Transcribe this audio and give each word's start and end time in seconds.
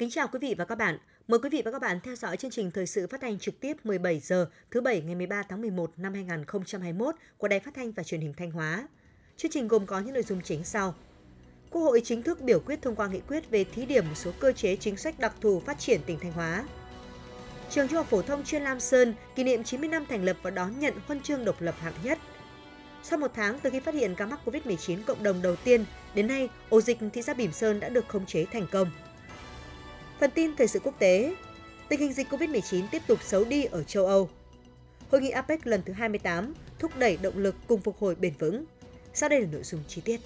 Kính 0.00 0.10
chào 0.10 0.28
quý 0.28 0.38
vị 0.42 0.54
và 0.58 0.64
các 0.64 0.74
bạn. 0.74 0.98
Mời 1.28 1.40
quý 1.42 1.48
vị 1.50 1.62
và 1.64 1.70
các 1.70 1.78
bạn 1.78 2.00
theo 2.00 2.16
dõi 2.16 2.36
chương 2.36 2.50
trình 2.50 2.70
thời 2.70 2.86
sự 2.86 3.06
phát 3.06 3.20
thanh 3.20 3.38
trực 3.38 3.60
tiếp 3.60 3.76
17 3.84 4.20
giờ 4.20 4.50
thứ 4.70 4.80
Bảy 4.80 5.02
ngày 5.02 5.14
13 5.14 5.42
tháng 5.48 5.60
11 5.60 5.92
năm 5.96 6.14
2021 6.14 7.14
của 7.38 7.48
Đài 7.48 7.60
Phát 7.60 7.74
thanh 7.74 7.92
và 7.92 8.02
Truyền 8.02 8.20
hình 8.20 8.34
Thanh 8.36 8.50
Hóa. 8.50 8.88
Chương 9.36 9.50
trình 9.50 9.68
gồm 9.68 9.86
có 9.86 10.00
những 10.00 10.14
nội 10.14 10.22
dung 10.22 10.40
chính 10.44 10.64
sau. 10.64 10.94
Quốc 11.70 11.82
hội 11.82 12.00
chính 12.04 12.22
thức 12.22 12.40
biểu 12.40 12.60
quyết 12.60 12.82
thông 12.82 12.96
qua 12.96 13.08
nghị 13.08 13.20
quyết 13.20 13.50
về 13.50 13.64
thí 13.64 13.86
điểm 13.86 14.08
một 14.08 14.14
số 14.14 14.30
cơ 14.40 14.52
chế 14.52 14.76
chính 14.76 14.96
sách 14.96 15.18
đặc 15.18 15.34
thù 15.40 15.60
phát 15.60 15.78
triển 15.78 16.00
tỉnh 16.06 16.18
Thanh 16.18 16.32
Hóa. 16.32 16.64
Trường 17.70 17.88
Trung 17.88 17.96
học 17.96 18.06
phổ 18.10 18.22
thông 18.22 18.44
chuyên 18.44 18.62
Lam 18.62 18.80
Sơn 18.80 19.14
kỷ 19.34 19.44
niệm 19.44 19.64
90 19.64 19.88
năm 19.88 20.04
thành 20.08 20.24
lập 20.24 20.36
và 20.42 20.50
đón 20.50 20.80
nhận 20.80 20.94
huân 21.06 21.20
chương 21.20 21.44
độc 21.44 21.60
lập 21.60 21.74
hạng 21.78 21.94
nhất. 22.04 22.18
Sau 23.02 23.18
một 23.18 23.30
tháng 23.34 23.60
từ 23.62 23.70
khi 23.70 23.80
phát 23.80 23.94
hiện 23.94 24.14
ca 24.14 24.26
mắc 24.26 24.40
COVID-19 24.44 24.98
cộng 25.06 25.22
đồng 25.22 25.42
đầu 25.42 25.56
tiên, 25.56 25.84
đến 26.14 26.26
nay, 26.26 26.48
ổ 26.68 26.80
dịch 26.80 26.98
thị 27.12 27.22
xã 27.22 27.34
Bỉm 27.34 27.52
Sơn 27.52 27.80
đã 27.80 27.88
được 27.88 28.08
khống 28.08 28.26
chế 28.26 28.44
thành 28.44 28.66
công. 28.72 28.90
Phần 30.20 30.30
tin 30.30 30.56
thời 30.56 30.68
sự 30.68 30.80
quốc 30.84 30.94
tế, 30.98 31.34
tình 31.88 32.00
hình 32.00 32.12
dịch 32.12 32.28
COVID-19 32.30 32.86
tiếp 32.90 33.02
tục 33.06 33.18
xấu 33.22 33.44
đi 33.44 33.64
ở 33.64 33.82
châu 33.82 34.06
Âu. 34.06 34.28
Hội 35.10 35.20
nghị 35.20 35.30
APEC 35.30 35.66
lần 35.66 35.82
thứ 35.86 35.92
28 35.92 36.54
thúc 36.78 36.92
đẩy 36.98 37.18
động 37.22 37.38
lực 37.38 37.54
cùng 37.66 37.80
phục 37.80 37.96
hồi 37.98 38.14
bền 38.14 38.32
vững. 38.38 38.64
Sau 39.14 39.28
đây 39.28 39.40
là 39.40 39.46
nội 39.52 39.62
dung 39.62 39.80
chi 39.88 40.00
tiết. 40.04 40.20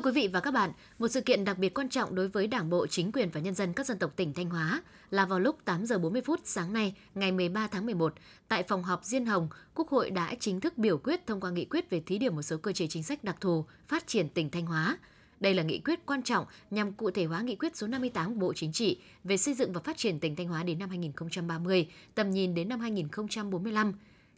Thưa 0.00 0.04
quý 0.10 0.22
vị 0.22 0.28
và 0.28 0.40
các 0.40 0.50
bạn, 0.50 0.72
một 0.98 1.08
sự 1.08 1.20
kiện 1.20 1.44
đặc 1.44 1.58
biệt 1.58 1.74
quan 1.74 1.88
trọng 1.88 2.14
đối 2.14 2.28
với 2.28 2.46
Đảng 2.46 2.70
bộ, 2.70 2.86
chính 2.86 3.12
quyền 3.12 3.30
và 3.30 3.40
nhân 3.40 3.54
dân 3.54 3.72
các 3.72 3.86
dân 3.86 3.98
tộc 3.98 4.12
tỉnh 4.16 4.32
Thanh 4.32 4.50
Hóa 4.50 4.82
là 5.10 5.26
vào 5.26 5.40
lúc 5.40 5.58
8 5.64 5.86
giờ 5.86 5.98
40 5.98 6.22
phút 6.22 6.40
sáng 6.44 6.72
nay, 6.72 6.94
ngày 7.14 7.32
13 7.32 7.66
tháng 7.66 7.86
11, 7.86 8.14
tại 8.48 8.62
phòng 8.62 8.82
họp 8.82 9.04
Diên 9.04 9.26
Hồng, 9.26 9.48
Quốc 9.74 9.88
hội 9.88 10.10
đã 10.10 10.34
chính 10.40 10.60
thức 10.60 10.78
biểu 10.78 10.98
quyết 10.98 11.26
thông 11.26 11.40
qua 11.40 11.50
nghị 11.50 11.64
quyết 11.64 11.90
về 11.90 12.00
thí 12.00 12.18
điểm 12.18 12.36
một 12.36 12.42
số 12.42 12.56
cơ 12.56 12.72
chế 12.72 12.86
chính 12.86 13.02
sách 13.02 13.24
đặc 13.24 13.36
thù 13.40 13.64
phát 13.88 14.06
triển 14.06 14.28
tỉnh 14.28 14.50
Thanh 14.50 14.66
Hóa. 14.66 14.98
Đây 15.40 15.54
là 15.54 15.62
nghị 15.62 15.78
quyết 15.78 16.06
quan 16.06 16.22
trọng 16.22 16.46
nhằm 16.70 16.92
cụ 16.92 17.10
thể 17.10 17.24
hóa 17.24 17.40
nghị 17.40 17.56
quyết 17.56 17.76
số 17.76 17.86
58 17.86 18.34
của 18.34 18.40
Bộ 18.40 18.52
Chính 18.52 18.72
trị 18.72 19.00
về 19.24 19.36
xây 19.36 19.54
dựng 19.54 19.72
và 19.72 19.80
phát 19.80 19.96
triển 19.96 20.20
tỉnh 20.20 20.36
Thanh 20.36 20.48
Hóa 20.48 20.62
đến 20.62 20.78
năm 20.78 20.88
2030, 20.88 21.88
tầm 22.14 22.30
nhìn 22.30 22.54
đến 22.54 22.68
năm 22.68 22.80
2045 22.80 23.92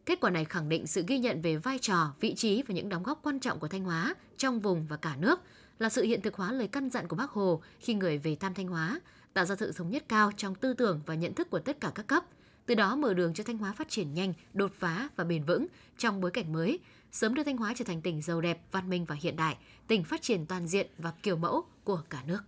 Kết 0.06 0.20
quả 0.20 0.30
này 0.30 0.44
khẳng 0.44 0.68
định 0.68 0.86
sự 0.86 1.04
ghi 1.06 1.18
nhận 1.18 1.42
về 1.42 1.56
vai 1.56 1.78
trò, 1.78 2.14
vị 2.20 2.34
trí 2.34 2.62
và 2.62 2.74
những 2.74 2.88
đóng 2.88 3.02
góp 3.02 3.20
quan 3.22 3.40
trọng 3.40 3.58
của 3.58 3.68
Thanh 3.68 3.84
Hóa 3.84 4.14
trong 4.42 4.60
vùng 4.60 4.86
và 4.86 4.96
cả 4.96 5.16
nước, 5.16 5.40
là 5.78 5.88
sự 5.88 6.02
hiện 6.02 6.20
thực 6.20 6.34
hóa 6.34 6.52
lời 6.52 6.68
căn 6.68 6.90
dặn 6.90 7.08
của 7.08 7.16
Bác 7.16 7.30
Hồ 7.30 7.62
khi 7.78 7.94
người 7.94 8.18
về 8.18 8.36
thăm 8.36 8.54
Thanh 8.54 8.66
Hóa, 8.66 9.00
tạo 9.32 9.44
ra 9.44 9.56
sự 9.56 9.72
thống 9.72 9.90
nhất 9.90 10.04
cao 10.08 10.32
trong 10.36 10.54
tư 10.54 10.74
tưởng 10.74 11.00
và 11.06 11.14
nhận 11.14 11.34
thức 11.34 11.50
của 11.50 11.58
tất 11.58 11.80
cả 11.80 11.92
các 11.94 12.06
cấp, 12.06 12.24
từ 12.66 12.74
đó 12.74 12.96
mở 12.96 13.14
đường 13.14 13.34
cho 13.34 13.44
Thanh 13.44 13.58
Hóa 13.58 13.72
phát 13.72 13.88
triển 13.88 14.14
nhanh, 14.14 14.34
đột 14.52 14.72
phá 14.78 15.08
và 15.16 15.24
bền 15.24 15.44
vững 15.44 15.66
trong 15.98 16.20
bối 16.20 16.30
cảnh 16.30 16.52
mới, 16.52 16.78
sớm 17.12 17.34
đưa 17.34 17.42
Thanh 17.42 17.56
Hóa 17.56 17.72
trở 17.76 17.84
thành 17.84 18.02
tỉnh 18.02 18.22
giàu 18.22 18.40
đẹp, 18.40 18.62
văn 18.72 18.90
minh 18.90 19.04
và 19.04 19.16
hiện 19.20 19.36
đại, 19.36 19.56
tỉnh 19.86 20.04
phát 20.04 20.22
triển 20.22 20.46
toàn 20.46 20.68
diện 20.68 20.86
và 20.98 21.12
kiểu 21.22 21.36
mẫu 21.36 21.64
của 21.84 22.02
cả 22.10 22.22
nước. 22.26 22.40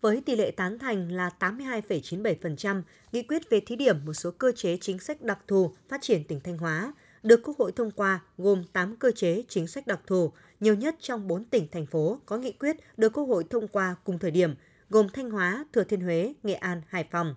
Với 0.00 0.20
tỷ 0.20 0.36
lệ 0.36 0.50
tán 0.50 0.78
thành 0.78 1.12
là 1.12 1.30
82,97%, 1.38 2.82
nghị 3.12 3.22
quyết 3.22 3.50
về 3.50 3.60
thí 3.60 3.76
điểm 3.76 4.04
một 4.04 4.14
số 4.14 4.30
cơ 4.30 4.52
chế 4.56 4.76
chính 4.80 4.98
sách 4.98 5.22
đặc 5.22 5.38
thù 5.46 5.74
phát 5.88 6.02
triển 6.02 6.24
tỉnh 6.24 6.40
Thanh 6.40 6.58
Hóa 6.58 6.92
được 7.22 7.40
Quốc 7.44 7.58
hội 7.58 7.72
thông 7.72 7.90
qua 7.90 8.20
gồm 8.38 8.64
8 8.72 8.96
cơ 8.96 9.10
chế 9.10 9.42
chính 9.48 9.66
sách 9.66 9.86
đặc 9.86 10.00
thù, 10.06 10.32
nhiều 10.62 10.74
nhất 10.74 10.96
trong 11.00 11.28
4 11.28 11.44
tỉnh 11.44 11.68
thành 11.72 11.86
phố 11.86 12.20
có 12.26 12.36
nghị 12.36 12.52
quyết 12.52 12.76
được 12.96 13.12
Quốc 13.12 13.24
hội 13.24 13.44
thông 13.50 13.68
qua 13.68 13.96
cùng 14.04 14.18
thời 14.18 14.30
điểm, 14.30 14.54
gồm 14.90 15.08
Thanh 15.08 15.30
Hóa, 15.30 15.64
Thừa 15.72 15.84
Thiên 15.84 16.00
Huế, 16.00 16.34
Nghệ 16.42 16.54
An, 16.54 16.82
Hải 16.88 17.08
Phòng. 17.10 17.34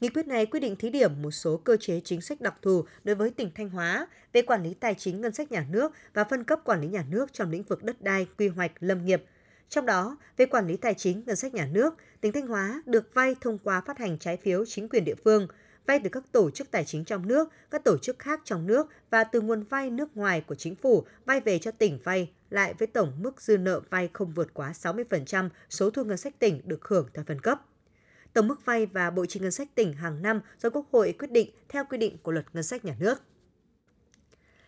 Nghị 0.00 0.08
quyết 0.08 0.26
này 0.26 0.46
quyết 0.46 0.60
định 0.60 0.76
thí 0.76 0.90
điểm 0.90 1.22
một 1.22 1.30
số 1.30 1.56
cơ 1.56 1.76
chế 1.80 2.00
chính 2.04 2.20
sách 2.20 2.40
đặc 2.40 2.54
thù 2.62 2.84
đối 3.04 3.16
với 3.16 3.30
tỉnh 3.30 3.50
Thanh 3.54 3.70
Hóa 3.70 4.06
về 4.32 4.42
quản 4.42 4.62
lý 4.62 4.74
tài 4.74 4.94
chính 4.94 5.20
ngân 5.20 5.32
sách 5.32 5.52
nhà 5.52 5.66
nước 5.70 5.92
và 6.14 6.24
phân 6.24 6.44
cấp 6.44 6.60
quản 6.64 6.80
lý 6.80 6.88
nhà 6.88 7.04
nước 7.10 7.32
trong 7.32 7.50
lĩnh 7.50 7.62
vực 7.62 7.84
đất 7.84 8.02
đai, 8.02 8.26
quy 8.38 8.48
hoạch, 8.48 8.72
lâm 8.80 9.04
nghiệp– 9.04 9.24
trong 9.68 9.86
đó, 9.86 10.16
về 10.36 10.46
quản 10.46 10.66
lý 10.66 10.76
tài 10.76 10.94
chính 10.94 11.22
ngân 11.26 11.36
sách 11.36 11.54
nhà 11.54 11.68
nước, 11.72 11.94
tỉnh 12.20 12.32
Thanh 12.32 12.46
Hóa 12.46 12.82
được 12.86 13.14
vay 13.14 13.34
thông 13.40 13.58
qua 13.58 13.80
phát 13.80 13.98
hành 13.98 14.18
trái 14.18 14.36
phiếu 14.36 14.64
chính 14.66 14.88
quyền 14.88 15.04
địa 15.04 15.14
phương, 15.24 15.48
vay 15.88 16.00
từ 16.04 16.10
các 16.10 16.32
tổ 16.32 16.50
chức 16.50 16.70
tài 16.70 16.84
chính 16.84 17.04
trong 17.04 17.28
nước, 17.28 17.48
các 17.70 17.84
tổ 17.84 17.98
chức 17.98 18.18
khác 18.18 18.40
trong 18.44 18.66
nước 18.66 18.86
và 19.10 19.24
từ 19.24 19.40
nguồn 19.40 19.62
vay 19.62 19.90
nước 19.90 20.16
ngoài 20.16 20.40
của 20.40 20.54
chính 20.54 20.74
phủ 20.74 21.04
vay 21.26 21.40
về 21.40 21.58
cho 21.58 21.70
tỉnh 21.70 21.98
vay 22.04 22.30
lại 22.50 22.74
với 22.78 22.86
tổng 22.86 23.12
mức 23.18 23.42
dư 23.42 23.58
nợ 23.58 23.80
vay 23.90 24.10
không 24.12 24.32
vượt 24.32 24.54
quá 24.54 24.72
60% 24.72 25.48
số 25.70 25.90
thu 25.90 26.04
ngân 26.04 26.16
sách 26.16 26.38
tỉnh 26.38 26.60
được 26.64 26.84
hưởng 26.84 27.08
theo 27.14 27.24
phân 27.28 27.40
cấp. 27.40 27.60
Tổng 28.32 28.48
mức 28.48 28.64
vay 28.64 28.86
và 28.86 29.10
bộ 29.10 29.26
chi 29.26 29.40
ngân 29.40 29.50
sách 29.50 29.74
tỉnh 29.74 29.92
hàng 29.92 30.22
năm 30.22 30.40
do 30.62 30.70
Quốc 30.70 30.86
hội 30.92 31.14
quyết 31.18 31.30
định 31.30 31.50
theo 31.68 31.84
quy 31.90 31.98
định 31.98 32.16
của 32.22 32.32
luật 32.32 32.46
ngân 32.52 32.62
sách 32.62 32.84
nhà 32.84 32.96
nước. 32.98 33.22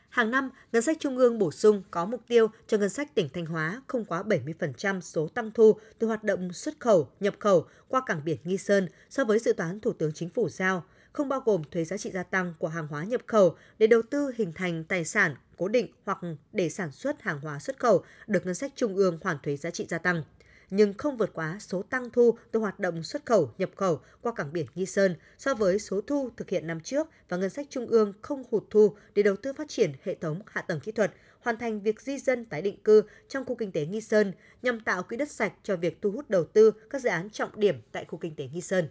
Hàng 0.08 0.31
năm, 0.31 0.50
ngân 0.72 0.82
sách 0.82 0.97
trung 1.00 1.19
ương 1.19 1.38
bổ 1.38 1.50
sung 1.50 1.82
có 1.91 2.04
mục 2.04 2.20
tiêu 2.28 2.48
cho 2.66 2.78
ngân 2.78 2.88
sách 2.88 3.14
tỉnh 3.14 3.28
Thanh 3.28 3.47
Hóa 3.47 3.82
không 3.87 4.04
quá 4.04 4.22
70% 4.22 5.00
số 5.00 5.28
tăng 5.28 5.50
thu 5.54 5.76
từ 5.98 6.06
hoạt 6.06 6.25
động 6.25 6.52
xuất 6.52 6.81
khẩu, 6.81 7.08
nhập 7.20 7.34
khẩu 7.38 7.66
qua 7.88 8.02
cảng 8.06 8.25
biển 8.25 8.37
Nghi 8.44 8.58
Sơn 8.58 8.88
so 9.10 9.25
với 9.25 9.38
dự 9.38 9.52
toán 9.52 9.81
Thủ 9.81 9.92
tướng 9.92 10.12
Chính 10.12 10.28
phủ 10.28 10.48
giao, 10.48 10.84
không 11.12 11.28
bao 11.28 11.41
gồm 11.41 11.62
thuế 11.71 11.84
giá 11.84 11.97
trị 11.97 12.10
gia 12.10 12.22
tăng 12.22 12.54
của 12.59 12.69
hàng 12.69 12.87
hóa 12.87 13.04
nhập 13.04 13.21
khẩu 13.26 13.56
để 13.78 13.87
đầu 13.87 14.03
tư 14.10 14.32
hình 14.37 14.53
thành 14.53 14.84
tài 14.84 15.04
sản 15.04 15.34
cố 15.56 15.69
định 15.69 15.87
hoặc 16.04 16.19
để 16.53 16.69
sản 16.69 16.93
xuất 16.93 17.22
hàng 17.22 17.41
hóa 17.41 17.59
xuất 17.59 17.78
khẩu 17.78 18.04
được 18.26 18.47
ngân 18.47 18.54
sách 18.54 18.72
trung 18.76 18.97
ương 18.97 19.19
hoàn 19.22 19.37
thuế 19.43 19.56
giá 19.56 19.70
trị 19.70 19.87
gia 19.88 19.99
tăng 19.99 20.22
nhưng 20.70 20.94
không 20.94 21.16
vượt 21.16 21.31
quá 21.34 21.56
số 21.60 21.82
tăng 21.82 22.10
thu 22.10 22.38
từ 22.50 22.60
hoạt 22.60 22.81
động 22.81 23.03
xuất 23.03 23.26
khẩu, 23.26 23.50
nhập 23.59 23.70
khẩu 23.76 24.00
qua 24.20 24.32
cảng 24.32 24.53
biển 24.53 24.66
Nghi 24.75 24.87
Sơn 24.87 25.16
so 25.38 25.54
với 25.54 25.78
số 25.78 26.00
thu 26.00 26.31
thực 26.37 26.50
hiện 26.50 26.66
năm 26.66 26.81
trước 26.81 27.09
và 27.28 27.37
ngân 27.37 27.50
sách 27.50 27.66
trung 27.70 27.87
ương 27.87 28.12
không 28.22 28.44
hụt 28.50 28.65
thu 28.70 28.97
để 29.15 29.22
đầu 29.22 29.37
tư 29.37 29.53
phát 29.53 29.69
triển 29.69 29.93
hệ 30.04 30.15
thống 30.15 30.43
hạ 30.47 30.62
tầng 30.62 30.81
kỹ 30.81 30.93
thuật, 30.93 31.12
hoàn 31.41 31.56
thành 31.56 31.81
việc 31.81 32.00
di 32.00 32.19
dân 32.19 32.44
tái 32.44 32.62
định 32.62 32.82
cư 32.82 33.03
trong 33.28 33.44
khu 33.44 33.54
kinh 33.54 33.72
tế 33.72 33.87
Nghi 33.87 34.00
Sơn 34.00 34.32
nhằm 34.62 34.81
tạo 34.81 35.03
quỹ 35.03 35.16
đất 35.16 35.31
sạch 35.31 35.53
cho 35.62 35.76
việc 35.76 36.03
thu 36.03 36.10
hút 36.10 36.31
đầu 36.31 36.44
tư 36.44 36.70
các 36.91 37.03
dự 37.03 37.09
án 37.09 37.31
trọng 37.31 37.60
điểm 37.60 37.75
tại 37.93 38.04
khu 38.04 38.19
kinh 38.19 38.34
tế 38.37 38.49
Nghi 38.53 38.60
Sơn. 38.60 38.88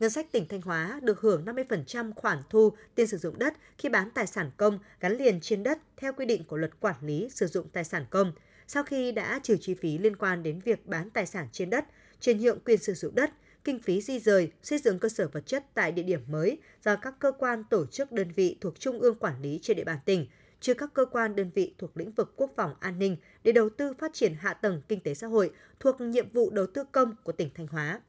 Ngân 0.00 0.10
sách 0.10 0.32
tỉnh 0.32 0.48
Thanh 0.48 0.62
Hóa 0.62 1.00
được 1.02 1.20
hưởng 1.20 1.44
50% 1.44 2.12
khoản 2.12 2.38
thu 2.50 2.72
tiền 2.94 3.06
sử 3.06 3.18
dụng 3.18 3.38
đất 3.38 3.54
khi 3.78 3.88
bán 3.88 4.10
tài 4.10 4.26
sản 4.26 4.50
công 4.56 4.78
gắn 5.00 5.16
liền 5.16 5.40
trên 5.40 5.62
đất 5.62 5.78
theo 5.96 6.12
quy 6.12 6.26
định 6.26 6.44
của 6.44 6.56
luật 6.56 6.80
quản 6.80 6.96
lý 7.00 7.28
sử 7.30 7.46
dụng 7.46 7.68
tài 7.68 7.84
sản 7.84 8.06
công– 8.10 8.32
sau 8.72 8.82
khi 8.82 9.12
đã 9.12 9.40
trừ 9.42 9.56
chi 9.60 9.74
phí 9.74 9.98
liên 9.98 10.16
quan 10.16 10.42
đến 10.42 10.58
việc 10.64 10.86
bán 10.86 11.10
tài 11.10 11.26
sản 11.26 11.48
trên 11.52 11.70
đất, 11.70 11.84
chuyển 12.20 12.40
nhượng 12.40 12.58
quyền 12.64 12.78
sử 12.78 12.94
dụng 12.94 13.14
đất, 13.14 13.30
kinh 13.64 13.78
phí 13.78 14.00
di 14.00 14.18
rời, 14.18 14.50
xây 14.62 14.78
dựng 14.78 14.98
cơ 14.98 15.08
sở 15.08 15.28
vật 15.28 15.46
chất 15.46 15.64
tại 15.74 15.92
địa 15.92 16.02
điểm 16.02 16.20
mới 16.28 16.58
do 16.84 16.96
các 16.96 17.14
cơ 17.18 17.32
quan 17.32 17.64
tổ 17.64 17.86
chức 17.86 18.12
đơn 18.12 18.28
vị 18.36 18.56
thuộc 18.60 18.80
Trung 18.80 18.98
ương 18.98 19.14
quản 19.14 19.42
lý 19.42 19.58
trên 19.62 19.76
địa 19.76 19.84
bàn 19.84 19.98
tỉnh, 20.04 20.26
trừ 20.60 20.74
các 20.74 20.94
cơ 20.94 21.04
quan 21.04 21.36
đơn 21.36 21.50
vị 21.54 21.74
thuộc 21.78 21.96
lĩnh 21.96 22.12
vực 22.12 22.32
quốc 22.36 22.52
phòng 22.56 22.74
an 22.80 22.98
ninh 22.98 23.16
để 23.44 23.52
đầu 23.52 23.68
tư 23.68 23.92
phát 23.98 24.14
triển 24.14 24.34
hạ 24.34 24.54
tầng 24.54 24.82
kinh 24.88 25.00
tế 25.00 25.14
xã 25.14 25.26
hội 25.26 25.50
thuộc 25.80 26.00
nhiệm 26.00 26.28
vụ 26.32 26.50
đầu 26.50 26.66
tư 26.66 26.84
công 26.92 27.14
của 27.22 27.32
tỉnh 27.32 27.50
Thanh 27.54 27.66
Hóa. 27.66 28.00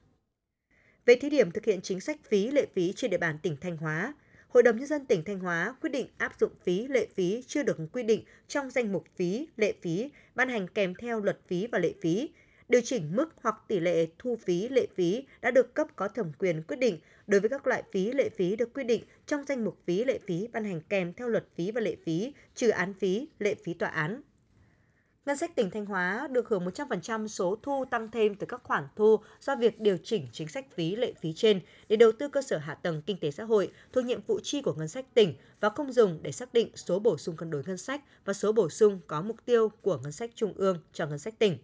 Về 1.05 1.15
thí 1.15 1.29
điểm 1.29 1.51
thực 1.51 1.65
hiện 1.65 1.81
chính 1.81 1.99
sách 1.99 2.17
phí 2.29 2.51
lệ 2.51 2.65
phí 2.73 2.93
trên 2.95 3.11
địa 3.11 3.17
bàn 3.17 3.37
tỉnh 3.43 3.57
Thanh 3.61 3.77
Hóa, 3.77 4.13
Hội 4.47 4.63
đồng 4.63 4.77
Nhân 4.77 4.87
dân 4.87 5.05
tỉnh 5.05 5.23
Thanh 5.23 5.39
Hóa 5.39 5.75
quyết 5.81 5.89
định 5.89 6.07
áp 6.17 6.33
dụng 6.39 6.51
phí 6.63 6.87
lệ 6.87 7.07
phí 7.15 7.43
chưa 7.47 7.63
được 7.63 7.77
quy 7.93 8.03
định 8.03 8.23
trong 8.47 8.69
danh 8.69 8.91
mục 8.91 9.05
phí 9.15 9.47
lệ 9.57 9.73
phí 9.81 10.11
ban 10.35 10.49
hành 10.49 10.67
kèm 10.67 10.95
theo 10.95 11.19
luật 11.19 11.39
phí 11.47 11.67
và 11.71 11.79
lệ 11.79 11.93
phí, 12.01 12.29
điều 12.69 12.81
chỉnh 12.81 13.15
mức 13.15 13.33
hoặc 13.41 13.55
tỷ 13.67 13.79
lệ 13.79 14.07
thu 14.19 14.35
phí 14.45 14.69
lệ 14.69 14.87
phí 14.95 15.23
đã 15.41 15.51
được 15.51 15.73
cấp 15.73 15.87
có 15.95 16.07
thẩm 16.07 16.31
quyền 16.39 16.63
quyết 16.63 16.79
định 16.79 16.99
đối 17.27 17.39
với 17.39 17.49
các 17.49 17.67
loại 17.67 17.83
phí 17.91 18.11
lệ 18.11 18.29
phí 18.29 18.55
được 18.55 18.73
quy 18.73 18.83
định 18.83 19.03
trong 19.25 19.43
danh 19.47 19.63
mục 19.63 19.77
phí 19.85 20.03
lệ 20.03 20.19
phí 20.27 20.47
ban 20.53 20.63
hành 20.63 20.81
kèm 20.81 21.13
theo 21.13 21.27
luật 21.27 21.45
phí 21.55 21.71
và 21.71 21.81
lệ 21.81 21.95
phí, 22.05 22.33
trừ 22.55 22.69
án 22.69 22.93
phí, 22.93 23.27
lệ 23.39 23.55
phí 23.55 23.73
tòa 23.73 23.89
án. 23.89 24.21
Ngân 25.25 25.37
sách 25.37 25.55
tỉnh 25.55 25.69
Thanh 25.69 25.85
Hóa 25.85 26.27
được 26.31 26.49
hưởng 26.49 26.65
100% 26.65 27.27
số 27.27 27.57
thu 27.61 27.85
tăng 27.85 28.11
thêm 28.11 28.35
từ 28.35 28.45
các 28.45 28.63
khoản 28.63 28.87
thu 28.95 29.19
do 29.41 29.55
việc 29.55 29.79
điều 29.79 29.97
chỉnh 30.03 30.27
chính 30.31 30.47
sách 30.47 30.65
phí 30.75 30.95
lệ 30.95 31.13
phí 31.21 31.33
trên 31.33 31.59
để 31.89 31.95
đầu 31.95 32.11
tư 32.11 32.27
cơ 32.27 32.41
sở 32.41 32.57
hạ 32.57 32.75
tầng 32.75 33.01
kinh 33.05 33.17
tế 33.17 33.31
xã 33.31 33.43
hội 33.43 33.71
thuộc 33.93 34.05
nhiệm 34.05 34.21
vụ 34.27 34.39
chi 34.43 34.61
của 34.61 34.73
ngân 34.73 34.87
sách 34.87 35.05
tỉnh 35.13 35.33
và 35.59 35.69
không 35.69 35.93
dùng 35.93 36.19
để 36.21 36.31
xác 36.31 36.53
định 36.53 36.69
số 36.75 36.99
bổ 36.99 37.17
sung 37.17 37.35
cân 37.35 37.49
đối 37.49 37.63
ngân 37.65 37.77
sách 37.77 38.01
và 38.25 38.33
số 38.33 38.51
bổ 38.51 38.69
sung 38.69 38.99
có 39.07 39.21
mục 39.21 39.45
tiêu 39.45 39.71
của 39.81 39.97
ngân 39.97 40.11
sách 40.11 40.31
trung 40.35 40.53
ương 40.55 40.77
cho 40.93 41.07
ngân 41.07 41.19
sách 41.19 41.39
tỉnh. 41.39 41.57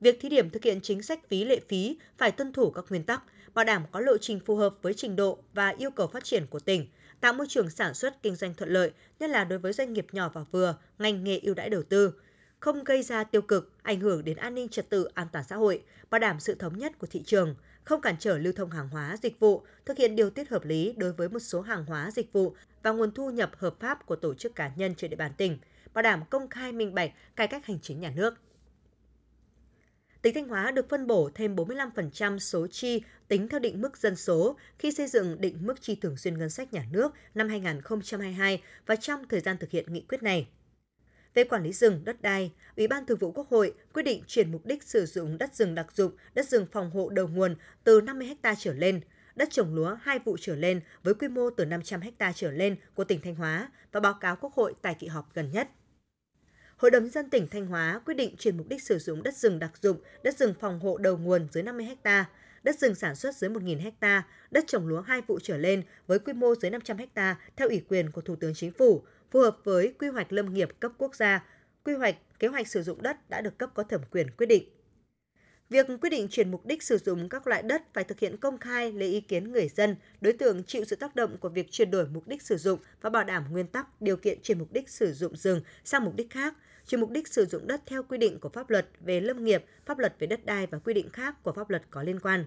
Việc 0.00 0.18
thí 0.20 0.28
điểm 0.28 0.50
thực 0.50 0.64
hiện 0.64 0.80
chính 0.82 1.02
sách 1.02 1.28
phí 1.28 1.44
lệ 1.44 1.60
phí 1.68 1.96
phải 2.18 2.32
tuân 2.32 2.52
thủ 2.52 2.70
các 2.70 2.84
nguyên 2.88 3.04
tắc, 3.04 3.22
bảo 3.54 3.64
đảm 3.64 3.82
có 3.92 4.00
lộ 4.00 4.18
trình 4.18 4.40
phù 4.40 4.56
hợp 4.56 4.74
với 4.82 4.94
trình 4.94 5.16
độ 5.16 5.38
và 5.52 5.68
yêu 5.68 5.90
cầu 5.90 6.06
phát 6.06 6.24
triển 6.24 6.46
của 6.46 6.60
tỉnh– 6.60 6.86
tạo 7.22 7.32
môi 7.32 7.46
trường 7.48 7.70
sản 7.70 7.94
xuất 7.94 8.22
kinh 8.22 8.34
doanh 8.34 8.54
thuận 8.54 8.70
lợi, 8.70 8.92
nhất 9.18 9.30
là 9.30 9.44
đối 9.44 9.58
với 9.58 9.72
doanh 9.72 9.92
nghiệp 9.92 10.06
nhỏ 10.12 10.30
và 10.34 10.44
vừa, 10.50 10.76
ngành 10.98 11.24
nghề 11.24 11.38
ưu 11.38 11.54
đãi 11.54 11.70
đầu 11.70 11.82
tư, 11.82 12.12
không 12.60 12.84
gây 12.84 13.02
ra 13.02 13.24
tiêu 13.24 13.42
cực, 13.42 13.72
ảnh 13.82 14.00
hưởng 14.00 14.24
đến 14.24 14.36
an 14.36 14.54
ninh 14.54 14.68
trật 14.68 14.90
tự, 14.90 15.04
an 15.14 15.26
toàn 15.32 15.44
xã 15.44 15.56
hội, 15.56 15.82
bảo 16.10 16.18
đảm 16.18 16.40
sự 16.40 16.54
thống 16.54 16.78
nhất 16.78 16.98
của 16.98 17.06
thị 17.06 17.22
trường, 17.26 17.54
không 17.84 18.00
cản 18.00 18.16
trở 18.18 18.38
lưu 18.38 18.52
thông 18.52 18.70
hàng 18.70 18.88
hóa, 18.88 19.16
dịch 19.22 19.40
vụ, 19.40 19.62
thực 19.84 19.98
hiện 19.98 20.16
điều 20.16 20.30
tiết 20.30 20.48
hợp 20.48 20.64
lý 20.64 20.94
đối 20.96 21.12
với 21.12 21.28
một 21.28 21.38
số 21.38 21.60
hàng 21.60 21.84
hóa, 21.84 22.10
dịch 22.10 22.32
vụ 22.32 22.54
và 22.82 22.90
nguồn 22.90 23.14
thu 23.14 23.30
nhập 23.30 23.50
hợp 23.56 23.74
pháp 23.80 24.06
của 24.06 24.16
tổ 24.16 24.34
chức 24.34 24.54
cá 24.54 24.70
nhân 24.76 24.94
trên 24.94 25.10
địa 25.10 25.16
bàn 25.16 25.32
tỉnh, 25.36 25.58
bảo 25.94 26.02
đảm 26.02 26.22
công 26.30 26.48
khai 26.48 26.72
minh 26.72 26.94
bạch, 26.94 27.10
cải 27.36 27.46
cách 27.46 27.66
hành 27.66 27.78
chính 27.82 28.00
nhà 28.00 28.12
nước 28.16 28.34
tỉnh 30.22 30.34
Thanh 30.34 30.48
Hóa 30.48 30.70
được 30.70 30.88
phân 30.88 31.06
bổ 31.06 31.30
thêm 31.34 31.56
45% 31.56 32.38
số 32.38 32.66
chi 32.66 33.02
tính 33.28 33.48
theo 33.48 33.60
định 33.60 33.82
mức 33.82 33.96
dân 33.96 34.16
số 34.16 34.56
khi 34.78 34.92
xây 34.92 35.06
dựng 35.06 35.40
định 35.40 35.58
mức 35.60 35.82
chi 35.82 35.94
thường 35.94 36.16
xuyên 36.16 36.38
ngân 36.38 36.50
sách 36.50 36.72
nhà 36.72 36.86
nước 36.90 37.12
năm 37.34 37.48
2022 37.48 38.62
và 38.86 38.96
trong 38.96 39.28
thời 39.28 39.40
gian 39.40 39.56
thực 39.58 39.70
hiện 39.70 39.92
nghị 39.92 40.04
quyết 40.08 40.22
này. 40.22 40.48
Về 41.34 41.44
quản 41.44 41.62
lý 41.62 41.72
rừng, 41.72 42.00
đất 42.04 42.22
đai, 42.22 42.52
Ủy 42.76 42.88
ban 42.88 43.06
Thường 43.06 43.18
vụ 43.18 43.32
Quốc 43.32 43.48
hội 43.50 43.74
quyết 43.92 44.02
định 44.02 44.22
chuyển 44.26 44.52
mục 44.52 44.66
đích 44.66 44.82
sử 44.82 45.06
dụng 45.06 45.38
đất 45.38 45.54
rừng 45.54 45.74
đặc 45.74 45.86
dụng, 45.94 46.12
đất 46.34 46.48
rừng 46.48 46.66
phòng 46.72 46.90
hộ 46.90 47.08
đầu 47.08 47.28
nguồn 47.28 47.56
từ 47.84 48.00
50 48.00 48.36
ha 48.42 48.54
trở 48.58 48.72
lên, 48.72 49.00
đất 49.36 49.48
trồng 49.50 49.74
lúa 49.74 49.96
hai 50.02 50.18
vụ 50.18 50.36
trở 50.40 50.56
lên 50.56 50.80
với 51.02 51.14
quy 51.14 51.28
mô 51.28 51.50
từ 51.50 51.64
500 51.64 52.00
ha 52.18 52.32
trở 52.32 52.50
lên 52.50 52.76
của 52.94 53.04
tỉnh 53.04 53.20
Thanh 53.20 53.34
Hóa 53.34 53.70
và 53.92 54.00
báo 54.00 54.14
cáo 54.14 54.36
Quốc 54.36 54.52
hội 54.54 54.74
tại 54.82 54.96
kỳ 54.98 55.06
họp 55.06 55.34
gần 55.34 55.50
nhất. 55.50 55.68
Hội 56.82 56.90
đồng 56.90 57.08
dân 57.08 57.30
tỉnh 57.30 57.48
Thanh 57.48 57.66
Hóa 57.66 58.00
quyết 58.04 58.14
định 58.14 58.36
chuyển 58.38 58.56
mục 58.56 58.68
đích 58.68 58.82
sử 58.82 58.98
dụng 58.98 59.22
đất 59.22 59.36
rừng 59.36 59.58
đặc 59.58 59.72
dụng, 59.82 59.96
đất 60.22 60.38
rừng 60.38 60.54
phòng 60.60 60.80
hộ 60.80 60.98
đầu 60.98 61.16
nguồn 61.16 61.48
dưới 61.52 61.62
50 61.62 61.88
ha, 62.04 62.30
đất 62.62 62.78
rừng 62.78 62.94
sản 62.94 63.14
xuất 63.14 63.36
dưới 63.36 63.50
1.000 63.50 63.92
ha, 64.00 64.26
đất 64.50 64.64
trồng 64.66 64.86
lúa 64.86 65.00
hai 65.00 65.20
vụ 65.26 65.38
trở 65.42 65.56
lên 65.56 65.82
với 66.06 66.18
quy 66.18 66.32
mô 66.32 66.54
dưới 66.54 66.70
500 66.70 66.96
ha 67.14 67.36
theo 67.56 67.68
ủy 67.68 67.82
quyền 67.88 68.10
của 68.10 68.20
Thủ 68.20 68.36
tướng 68.36 68.54
Chính 68.54 68.72
phủ, 68.72 69.02
phù 69.30 69.40
hợp 69.40 69.56
với 69.64 69.94
quy 69.98 70.08
hoạch 70.08 70.32
lâm 70.32 70.54
nghiệp 70.54 70.68
cấp 70.80 70.92
quốc 70.98 71.14
gia, 71.14 71.44
quy 71.84 71.94
hoạch 71.94 72.16
kế 72.38 72.48
hoạch 72.48 72.68
sử 72.68 72.82
dụng 72.82 73.02
đất 73.02 73.30
đã 73.30 73.40
được 73.40 73.58
cấp 73.58 73.70
có 73.74 73.82
thẩm 73.82 74.00
quyền 74.10 74.30
quyết 74.30 74.46
định. 74.46 74.64
Việc 75.70 75.86
quyết 76.00 76.10
định 76.10 76.28
chuyển 76.30 76.50
mục 76.50 76.66
đích 76.66 76.82
sử 76.82 76.98
dụng 76.98 77.28
các 77.28 77.46
loại 77.46 77.62
đất 77.62 77.82
phải 77.94 78.04
thực 78.04 78.18
hiện 78.18 78.36
công 78.36 78.58
khai 78.58 78.92
lấy 78.92 79.08
ý 79.08 79.20
kiến 79.20 79.52
người 79.52 79.68
dân, 79.68 79.96
đối 80.20 80.32
tượng 80.32 80.64
chịu 80.64 80.84
sự 80.84 80.96
tác 80.96 81.16
động 81.16 81.36
của 81.38 81.48
việc 81.48 81.70
chuyển 81.70 81.90
đổi 81.90 82.06
mục 82.06 82.28
đích 82.28 82.42
sử 82.42 82.56
dụng 82.56 82.80
và 83.00 83.10
bảo 83.10 83.24
đảm 83.24 83.44
nguyên 83.50 83.66
tắc 83.66 84.02
điều 84.02 84.16
kiện 84.16 84.38
chuyển 84.42 84.58
mục 84.58 84.72
đích 84.72 84.88
sử 84.88 85.12
dụng 85.12 85.36
rừng 85.36 85.60
sang 85.84 86.04
mục 86.04 86.14
đích 86.16 86.30
khác, 86.30 86.54
chuyển 86.86 87.00
mục 87.00 87.10
đích 87.10 87.28
sử 87.28 87.46
dụng 87.46 87.66
đất 87.66 87.82
theo 87.86 88.02
quy 88.02 88.18
định 88.18 88.40
của 88.40 88.48
pháp 88.48 88.70
luật 88.70 88.88
về 89.00 89.20
lâm 89.20 89.44
nghiệp, 89.44 89.64
pháp 89.86 89.98
luật 89.98 90.14
về 90.18 90.26
đất 90.26 90.46
đai 90.46 90.66
và 90.66 90.78
quy 90.78 90.94
định 90.94 91.10
khác 91.10 91.42
của 91.42 91.52
pháp 91.52 91.70
luật 91.70 91.82
có 91.90 92.02
liên 92.02 92.20
quan. 92.20 92.46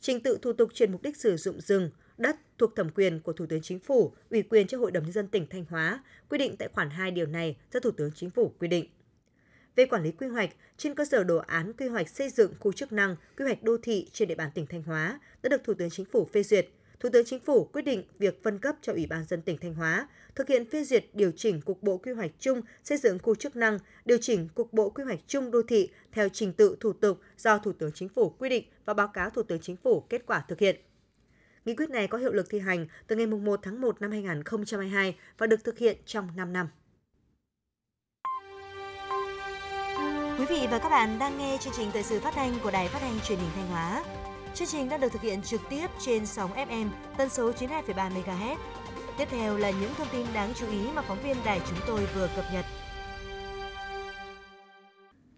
Trình 0.00 0.20
tự 0.20 0.38
thủ 0.42 0.52
tục 0.52 0.70
chuyển 0.74 0.92
mục 0.92 1.02
đích 1.02 1.16
sử 1.16 1.36
dụng 1.36 1.60
rừng, 1.60 1.90
đất 2.18 2.36
thuộc 2.58 2.76
thẩm 2.76 2.88
quyền 2.94 3.20
của 3.20 3.32
Thủ 3.32 3.46
tướng 3.46 3.62
Chính 3.62 3.78
phủ, 3.78 4.12
ủy 4.30 4.42
quyền 4.42 4.66
cho 4.66 4.78
Hội 4.78 4.90
đồng 4.90 5.04
nhân 5.04 5.12
dân 5.12 5.28
tỉnh 5.28 5.46
Thanh 5.46 5.64
Hóa, 5.70 6.04
quy 6.28 6.38
định 6.38 6.56
tại 6.56 6.68
khoản 6.72 6.90
2 6.90 7.10
điều 7.10 7.26
này 7.26 7.56
do 7.72 7.80
Thủ 7.80 7.90
tướng 7.90 8.10
Chính 8.14 8.30
phủ 8.30 8.52
quy 8.58 8.68
định. 8.68 8.86
Về 9.76 9.86
quản 9.86 10.02
lý 10.02 10.10
quy 10.12 10.26
hoạch, 10.26 10.50
trên 10.76 10.94
cơ 10.94 11.04
sở 11.04 11.24
đồ 11.24 11.36
án 11.36 11.72
quy 11.72 11.88
hoạch 11.88 12.08
xây 12.08 12.30
dựng 12.30 12.54
khu 12.60 12.72
chức 12.72 12.92
năng, 12.92 13.16
quy 13.36 13.44
hoạch 13.44 13.62
đô 13.62 13.76
thị 13.82 14.08
trên 14.12 14.28
địa 14.28 14.34
bàn 14.34 14.50
tỉnh 14.54 14.66
Thanh 14.66 14.82
Hóa 14.82 15.20
đã 15.42 15.48
được 15.48 15.64
Thủ 15.64 15.74
tướng 15.74 15.90
Chính 15.90 16.06
phủ 16.06 16.28
phê 16.32 16.42
duyệt, 16.42 16.68
Thủ 17.00 17.08
tướng 17.12 17.24
Chính 17.24 17.40
phủ 17.40 17.64
quyết 17.64 17.82
định 17.82 18.04
việc 18.18 18.42
phân 18.42 18.58
cấp 18.58 18.76
cho 18.82 18.92
Ủy 18.92 19.06
ban 19.06 19.24
dân 19.24 19.42
tỉnh 19.42 19.58
Thanh 19.58 19.74
Hóa 19.74 20.08
thực 20.34 20.48
hiện 20.48 20.70
phê 20.70 20.84
duyệt 20.84 21.04
điều 21.12 21.32
chỉnh 21.36 21.60
cục 21.60 21.82
bộ 21.82 21.96
quy 21.96 22.12
hoạch 22.12 22.30
chung 22.38 22.62
xây 22.84 22.98
dựng 22.98 23.18
khu 23.18 23.34
chức 23.34 23.56
năng, 23.56 23.78
điều 24.04 24.18
chỉnh 24.20 24.48
cục 24.54 24.72
bộ 24.72 24.90
quy 24.90 25.04
hoạch 25.04 25.18
chung 25.26 25.50
đô 25.50 25.62
thị 25.62 25.90
theo 26.12 26.28
trình 26.28 26.52
tự 26.52 26.76
thủ 26.80 26.92
tục 26.92 27.20
do 27.38 27.58
Thủ 27.58 27.72
tướng 27.72 27.92
Chính 27.92 28.08
phủ 28.08 28.30
quy 28.38 28.48
định 28.48 28.64
và 28.84 28.94
báo 28.94 29.08
cáo 29.08 29.30
Thủ 29.30 29.42
tướng 29.42 29.60
Chính 29.60 29.76
phủ 29.76 30.00
kết 30.00 30.26
quả 30.26 30.44
thực 30.48 30.58
hiện. 30.58 30.76
Nghị 31.64 31.74
quyết 31.74 31.90
này 31.90 32.06
có 32.06 32.18
hiệu 32.18 32.32
lực 32.32 32.46
thi 32.50 32.58
hành 32.58 32.86
từ 33.06 33.16
ngày 33.16 33.26
1 33.26 33.60
tháng 33.62 33.80
1 33.80 34.00
năm 34.00 34.10
2022 34.10 35.16
và 35.38 35.46
được 35.46 35.64
thực 35.64 35.78
hiện 35.78 35.96
trong 36.06 36.28
5 36.36 36.52
năm. 36.52 36.68
Quý 40.38 40.44
vị 40.48 40.66
và 40.70 40.78
các 40.78 40.88
bạn 40.88 41.18
đang 41.18 41.38
nghe 41.38 41.58
chương 41.60 41.72
trình 41.76 41.90
thời 41.92 42.02
sự 42.02 42.20
phát 42.20 42.34
thanh 42.34 42.54
của 42.62 42.70
Đài 42.70 42.88
Phát 42.88 42.98
thanh 42.98 43.20
Truyền 43.20 43.38
hình 43.38 43.50
Thanh 43.54 43.68
Hóa. 43.68 44.04
Chương 44.58 44.68
trình 44.68 44.88
đang 44.88 45.00
được 45.00 45.12
thực 45.12 45.22
hiện 45.22 45.42
trực 45.42 45.60
tiếp 45.70 45.86
trên 46.00 46.26
sóng 46.26 46.52
FM 46.52 46.88
tần 47.18 47.28
số 47.28 47.52
92,3 47.52 48.10
MHz. 48.10 48.56
Tiếp 49.18 49.24
theo 49.30 49.56
là 49.56 49.70
những 49.70 49.90
thông 49.96 50.06
tin 50.12 50.26
đáng 50.34 50.52
chú 50.54 50.70
ý 50.70 50.78
mà 50.94 51.02
phóng 51.02 51.22
viên 51.22 51.36
đài 51.44 51.60
chúng 51.68 51.78
tôi 51.86 52.06
vừa 52.14 52.30
cập 52.36 52.44
nhật. 52.52 52.64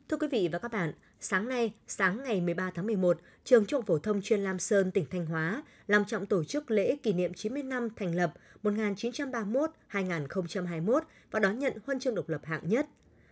Thưa 0.08 0.16
quý 0.16 0.28
vị 0.30 0.48
và 0.52 0.58
các 0.58 0.72
bạn, 0.72 0.92
sáng 1.20 1.48
nay, 1.48 1.72
sáng 1.86 2.22
ngày 2.22 2.40
13 2.40 2.70
tháng 2.74 2.86
11, 2.86 3.18
Trường 3.44 3.66
Trung 3.66 3.80
học 3.80 3.86
phổ 3.86 3.98
thông 3.98 4.22
chuyên 4.22 4.40
Lam 4.40 4.58
Sơn, 4.58 4.90
tỉnh 4.90 5.06
Thanh 5.10 5.26
Hóa 5.26 5.62
long 5.86 6.04
trọng 6.04 6.26
tổ 6.26 6.44
chức 6.44 6.70
lễ 6.70 6.96
kỷ 6.96 7.12
niệm 7.12 7.34
90 7.34 7.62
năm 7.62 7.88
thành 7.96 8.14
lập 8.14 8.34
1931-2021 8.62 11.00
và 11.30 11.40
đón 11.40 11.58
nhận 11.58 11.72
huân 11.86 12.00
chương 12.00 12.14
độc 12.14 12.28
lập 12.28 12.40
hạng 12.44 12.68
nhất. 12.68 12.86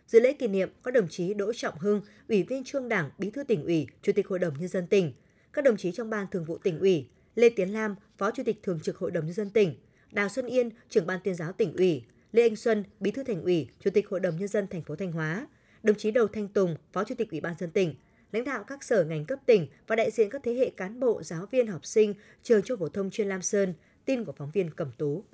Dự 0.06 0.20
lễ 0.20 0.32
kỷ 0.32 0.49
niệm 0.49 0.69
có 0.82 0.91
đồng 0.91 1.08
chí 1.11 1.34
Đỗ 1.34 1.52
Trọng 1.52 1.79
Hưng, 1.79 2.00
Ủy 2.29 2.43
viên 2.43 2.64
Trung 2.64 2.88
Đảng, 2.88 3.11
Bí 3.19 3.31
thư 3.31 3.44
tỉnh 3.44 3.64
ủy, 3.64 3.87
Chủ 4.02 4.12
tịch 4.12 4.29
Hội 4.29 4.38
đồng 4.38 4.55
nhân 4.58 4.69
dân 4.69 4.87
tỉnh, 4.87 5.12
các 5.58 5.64
đồng 5.64 5.76
chí 5.76 5.93
trong 5.93 6.10
ban 6.10 6.26
thường 6.31 6.44
vụ 6.44 6.58
tỉnh 6.58 6.78
ủy, 6.78 7.06
Lê 7.34 7.49
Tiến 7.49 7.72
Lam, 7.72 7.94
Phó 8.19 8.31
Chủ 8.31 8.43
tịch 8.46 8.62
Thường 8.62 8.81
trực 8.82 8.96
Hội 8.96 9.10
đồng 9.10 9.25
nhân 9.26 9.34
dân 9.34 9.50
tỉnh, 9.50 9.75
Đào 10.12 10.28
Xuân 10.28 10.46
Yên, 10.46 10.70
trưởng 10.88 11.06
ban 11.06 11.20
tuyên 11.25 11.34
giáo 11.34 11.52
tỉnh 11.52 11.76
ủy, 11.76 12.05
Lê 12.32 12.43
Anh 12.43 12.56
Xuân, 12.56 12.84
Bí 13.00 13.10
thư 13.10 13.25
thành 13.25 13.43
ủy, 13.43 13.69
Chủ 13.81 13.90
tịch 13.90 14.08
Hội 14.08 14.20
đồng 14.20 14.37
nhân 14.37 14.49
dân 14.49 14.66
thành 14.66 14.82
phố 14.82 14.96
Thanh 14.96 15.12
Hóa, 15.12 15.46
đồng 15.82 15.96
chí 15.96 16.10
Đầu 16.10 16.28
Thanh 16.28 16.49
Tùng, 16.49 16.76
Phó 16.93 17.05
Chủ 17.05 17.14
tịch 17.14 17.31
Ủy 17.31 17.40
ban 17.40 17.55
dân 17.58 17.70
tỉnh, 17.70 17.94
lãnh 18.32 18.44
đạo 18.44 18.64
các 18.66 18.84
sở 18.84 19.05
ngành 19.05 19.25
cấp 19.25 19.38
tỉnh 19.46 19.66
và 19.87 19.96
đại 19.96 20.10
diện 20.10 20.31
các 20.31 20.40
thế 20.44 20.55
hệ 20.55 20.70
cán 20.70 21.00
bộ, 21.00 21.22
giáo 21.22 21.46
viên, 21.50 21.66
học 21.66 21.87
sinh 21.87 22.14
trường 22.43 22.62
trung 22.62 22.78
phổ 22.78 22.88
thông 22.88 23.10
chuyên 23.10 23.28
Lam 23.28 23.43
Sơn, 23.43 23.75
tin 24.05 24.25
của 24.25 24.32
phóng 24.32 24.50
viên 24.50 24.70
Cẩm 24.70 24.90
Tú. 24.99 25.25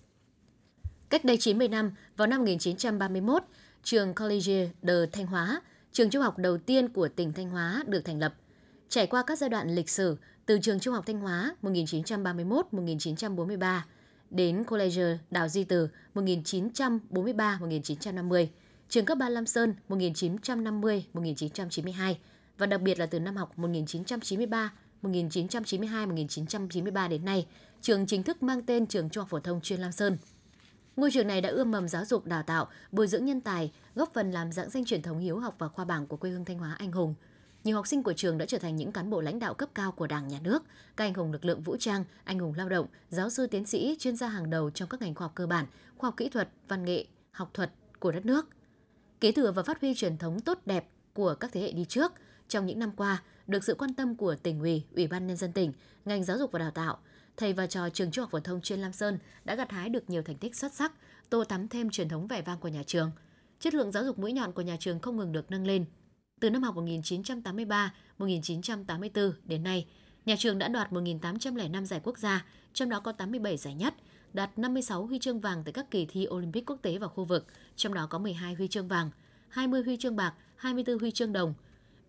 Cách 1.09 1.25
đây 1.25 1.37
90 1.37 1.69
năm, 1.69 1.93
vào 2.17 2.27
năm 2.27 2.41
1931, 2.41 3.43
trường 3.83 4.15
College 4.15 4.71
de 4.83 5.07
Thanh 5.13 5.27
Hóa, 5.27 5.63
trường 5.93 6.11
trung 6.11 6.23
học 6.23 6.39
đầu 6.39 6.59
tiên 6.59 6.89
của 6.89 7.09
tỉnh 7.09 7.33
Thanh 7.33 7.51
Hóa 7.51 7.85
được 7.87 8.01
thành 8.05 8.19
lập. 8.19 8.35
Trải 8.95 9.07
qua 9.07 9.23
các 9.23 9.39
giai 9.39 9.51
đoạn 9.51 9.75
lịch 9.75 9.91
sử 9.91 10.17
từ 10.47 10.59
trường 10.59 10.81
Trung 10.81 10.95
học 10.95 11.07
Thanh 11.07 11.21
Hóa 11.21 11.57
1931-1943 11.63 13.81
đến 14.31 14.65
College 14.65 15.19
Đào 15.31 15.49
Duy 15.49 15.65
Từ 15.65 15.89
1943-1950, 16.15 18.47
trường 18.89 19.05
cấp 19.05 19.19
3 19.19 19.29
Lam 19.29 19.47
Sơn 19.47 19.75
1950-1992 19.89 22.15
và 22.59 22.67
đặc 22.67 22.81
biệt 22.81 22.99
là 22.99 23.07
từ 23.07 23.21
năm 23.21 23.37
học 23.37 23.59
1993 23.59 24.73
1992-1993 25.03 27.09
đến 27.09 27.25
nay, 27.25 27.47
trường 27.81 28.07
chính 28.07 28.23
thức 28.23 28.43
mang 28.43 28.63
tên 28.63 28.87
Trường 28.87 29.11
Trung 29.11 29.23
học 29.23 29.29
phổ 29.31 29.41
thông 29.41 29.61
chuyên 29.61 29.81
Lam 29.81 29.93
Sơn. 29.93 30.19
Ngôi 30.97 31.11
trường 31.11 31.27
này 31.27 31.41
đã 31.41 31.49
ươm 31.49 31.71
mầm 31.71 31.89
giáo 31.89 32.05
dục 32.05 32.27
đào 32.27 32.43
tạo, 32.43 32.69
bồi 32.93 33.07
dưỡng 33.07 33.25
nhân 33.25 33.41
tài, 33.41 33.73
góp 33.95 34.15
phần 34.15 34.31
làm 34.31 34.53
dạng 34.53 34.71
danh 34.71 34.85
truyền 34.85 35.03
thống 35.03 35.19
hiếu 35.19 35.39
học 35.39 35.55
và 35.59 35.69
khoa 35.69 35.85
bảng 35.85 36.07
của 36.07 36.17
quê 36.17 36.31
hương 36.31 36.45
Thanh 36.45 36.59
Hóa 36.59 36.77
anh 36.79 36.93
hùng. 36.93 37.15
Nhiều 37.65 37.77
học 37.77 37.87
sinh 37.87 38.03
của 38.03 38.13
trường 38.13 38.39
đã 38.39 38.47
trở 38.47 38.59
thành 38.59 38.77
những 38.77 38.93
cán 38.93 39.11
bộ 39.11 39.21
lãnh 39.21 39.39
đạo 39.39 39.55
cấp 39.55 39.69
cao 39.75 39.93
của 39.93 40.07
Đảng, 40.07 40.29
Nhà 40.29 40.39
nước, 40.43 40.63
các 40.97 41.05
anh 41.05 41.15
hùng 41.15 41.33
lực 41.33 41.45
lượng 41.45 41.63
vũ 41.63 41.77
trang, 41.77 42.05
anh 42.25 42.39
hùng 42.39 42.55
lao 42.57 42.69
động, 42.69 42.87
giáo 43.11 43.31
sư 43.31 43.47
tiến 43.47 43.67
sĩ, 43.67 43.97
chuyên 43.99 44.17
gia 44.17 44.29
hàng 44.29 44.51
đầu 44.51 44.71
trong 44.71 44.89
các 44.89 45.01
ngành 45.01 45.15
khoa 45.15 45.25
học 45.25 45.33
cơ 45.35 45.47
bản, 45.47 45.67
khoa 45.97 46.09
học 46.09 46.17
kỹ 46.17 46.29
thuật, 46.29 46.49
văn 46.69 46.85
nghệ, 46.85 47.07
học 47.31 47.51
thuật 47.55 47.71
của 47.99 48.13
đất 48.13 48.27
nước. 48.27 48.49
Kế 49.21 49.33
thừa 49.33 49.53
và 49.53 49.63
phát 49.63 49.81
huy 49.81 49.95
truyền 49.95 50.19
thống 50.19 50.41
tốt 50.41 50.59
đẹp 50.67 50.89
của 51.15 51.35
các 51.35 51.53
thế 51.53 51.61
hệ 51.61 51.73
đi 51.73 51.85
trước, 51.85 52.13
trong 52.49 52.67
những 52.67 52.79
năm 52.79 52.93
qua, 52.97 53.23
được 53.47 53.65
sự 53.65 53.75
quan 53.75 53.95
tâm 53.95 54.17
của 54.17 54.35
tỉnh 54.35 54.61
ủy, 54.61 54.85
ủy 54.97 55.07
ban 55.07 55.27
nhân 55.27 55.37
dân 55.37 55.53
tỉnh, 55.53 55.73
ngành 56.05 56.25
giáo 56.25 56.39
dục 56.39 56.53
và 56.53 56.59
đào 56.59 56.71
tạo, 56.71 56.99
thầy 57.37 57.53
và 57.53 57.67
trò 57.67 57.89
trường 57.89 58.11
trung 58.11 58.23
học 58.23 58.31
phổ 58.31 58.41
thông 58.41 58.61
chuyên 58.61 58.81
Lam 58.81 58.93
Sơn 58.93 59.19
đã 59.45 59.55
gặt 59.55 59.71
hái 59.71 59.89
được 59.89 60.11
nhiều 60.11 60.23
thành 60.23 60.37
tích 60.37 60.57
xuất 60.57 60.73
sắc, 60.73 60.93
tô 61.31 61.45
tắm 61.45 61.69
thêm 61.69 61.91
truyền 61.91 62.09
thống 62.09 62.27
vẻ 62.27 62.43
vang 62.43 62.59
của 62.59 62.69
nhà 62.69 62.83
trường. 62.87 63.11
Chất 63.61 63.75
lượng 63.75 63.93
giáo 63.93 64.05
dục 64.05 64.19
mũi 64.19 64.33
nhọn 64.33 64.53
của 64.53 64.63
nhà 64.63 64.77
trường 64.81 65.01
không 65.01 65.17
ngừng 65.17 65.33
được 65.33 65.51
nâng 65.51 65.67
lên. 65.67 65.85
Từ 66.45 66.51
năm 66.51 66.63
học 66.63 66.77
1983-1984 66.77 69.33
đến 69.45 69.63
nay, 69.63 69.87
nhà 70.27 70.35
trường 70.39 70.59
đã 70.59 70.69
đoạt 70.69 70.93
1.805 70.93 71.85
giải 71.85 72.01
quốc 72.05 72.19
gia, 72.19 72.45
trong 72.75 72.89
đó 72.89 73.01
có 73.01 73.13
87 73.13 73.57
giải 73.57 73.75
nhất, 73.75 73.95
đạt 74.33 74.59
56 74.59 75.07
huy 75.07 75.19
chương 75.19 75.41
vàng 75.41 75.65
tại 75.65 75.73
các 75.73 75.91
kỳ 75.91 76.07
thi 76.07 76.27
Olympic 76.31 76.67
quốc 76.67 76.79
tế 76.83 76.99
và 76.99 77.09
khu 77.09 77.25
vực, 77.25 77.47
trong 77.77 77.95
đó 77.95 78.07
có 78.07 78.19
12 78.19 78.55
huy 78.55 78.69
chương 78.69 78.89
vàng, 78.89 79.11
20 79.49 79.83
huy 79.83 79.97
chương 79.97 80.17
bạc, 80.17 80.35
24 80.57 80.99
huy 80.99 81.11
chương 81.11 81.33
đồng. 81.33 81.55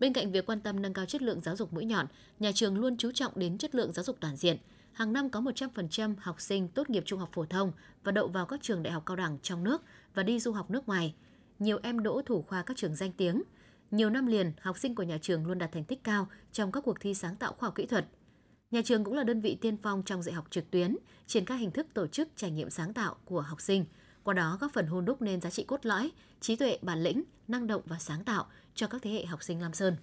Bên 0.00 0.12
cạnh 0.12 0.32
việc 0.32 0.46
quan 0.46 0.60
tâm 0.60 0.82
nâng 0.82 0.94
cao 0.94 1.06
chất 1.06 1.22
lượng 1.22 1.40
giáo 1.40 1.56
dục 1.56 1.72
mũi 1.72 1.84
nhọn, 1.84 2.06
nhà 2.38 2.52
trường 2.54 2.78
luôn 2.78 2.96
chú 2.96 3.12
trọng 3.12 3.32
đến 3.36 3.58
chất 3.58 3.74
lượng 3.74 3.92
giáo 3.92 4.04
dục 4.04 4.16
toàn 4.20 4.36
diện. 4.36 4.56
Hàng 4.92 5.12
năm 5.12 5.30
có 5.30 5.40
100% 5.40 6.14
học 6.18 6.40
sinh 6.40 6.68
tốt 6.68 6.90
nghiệp 6.90 7.02
trung 7.06 7.20
học 7.20 7.30
phổ 7.32 7.44
thông 7.44 7.72
và 8.04 8.12
đậu 8.12 8.28
vào 8.28 8.46
các 8.46 8.62
trường 8.62 8.82
đại 8.82 8.92
học 8.92 9.02
cao 9.06 9.16
đẳng 9.16 9.38
trong 9.42 9.64
nước 9.64 9.82
và 10.14 10.22
đi 10.22 10.40
du 10.40 10.52
học 10.52 10.70
nước 10.70 10.88
ngoài. 10.88 11.14
Nhiều 11.58 11.78
em 11.82 12.02
đỗ 12.02 12.22
thủ 12.26 12.42
khoa 12.42 12.62
các 12.62 12.76
trường 12.76 12.94
danh 12.94 13.12
tiếng. 13.12 13.42
Nhiều 13.90 14.10
năm 14.10 14.26
liền, 14.26 14.52
học 14.60 14.78
sinh 14.78 14.94
của 14.94 15.02
nhà 15.02 15.18
trường 15.22 15.46
luôn 15.46 15.58
đạt 15.58 15.72
thành 15.72 15.84
tích 15.84 16.04
cao 16.04 16.28
trong 16.52 16.72
các 16.72 16.80
cuộc 16.80 17.00
thi 17.00 17.14
sáng 17.14 17.36
tạo 17.36 17.52
khoa 17.52 17.66
học 17.66 17.74
kỹ 17.74 17.86
thuật. 17.86 18.06
Nhà 18.70 18.82
trường 18.84 19.04
cũng 19.04 19.14
là 19.14 19.24
đơn 19.24 19.40
vị 19.40 19.58
tiên 19.60 19.76
phong 19.82 20.02
trong 20.02 20.22
dạy 20.22 20.34
học 20.34 20.46
trực 20.50 20.70
tuyến, 20.70 20.96
triển 21.26 21.44
khai 21.44 21.58
hình 21.58 21.70
thức 21.70 21.86
tổ 21.94 22.06
chức 22.06 22.28
trải 22.36 22.50
nghiệm 22.50 22.70
sáng 22.70 22.94
tạo 22.94 23.16
của 23.24 23.40
học 23.40 23.60
sinh, 23.60 23.84
qua 24.22 24.34
đó 24.34 24.58
góp 24.60 24.72
phần 24.72 24.86
hôn 24.86 25.04
đúc 25.04 25.22
nên 25.22 25.40
giá 25.40 25.50
trị 25.50 25.64
cốt 25.64 25.86
lõi, 25.86 26.10
trí 26.40 26.56
tuệ, 26.56 26.78
bản 26.82 27.02
lĩnh, 27.02 27.22
năng 27.48 27.66
động 27.66 27.82
và 27.86 27.98
sáng 27.98 28.24
tạo 28.24 28.46
cho 28.74 28.86
các 28.86 29.02
thế 29.02 29.10
hệ 29.10 29.24
học 29.26 29.42
sinh 29.42 29.60
Lam 29.60 29.72
Sơn. 29.72 29.96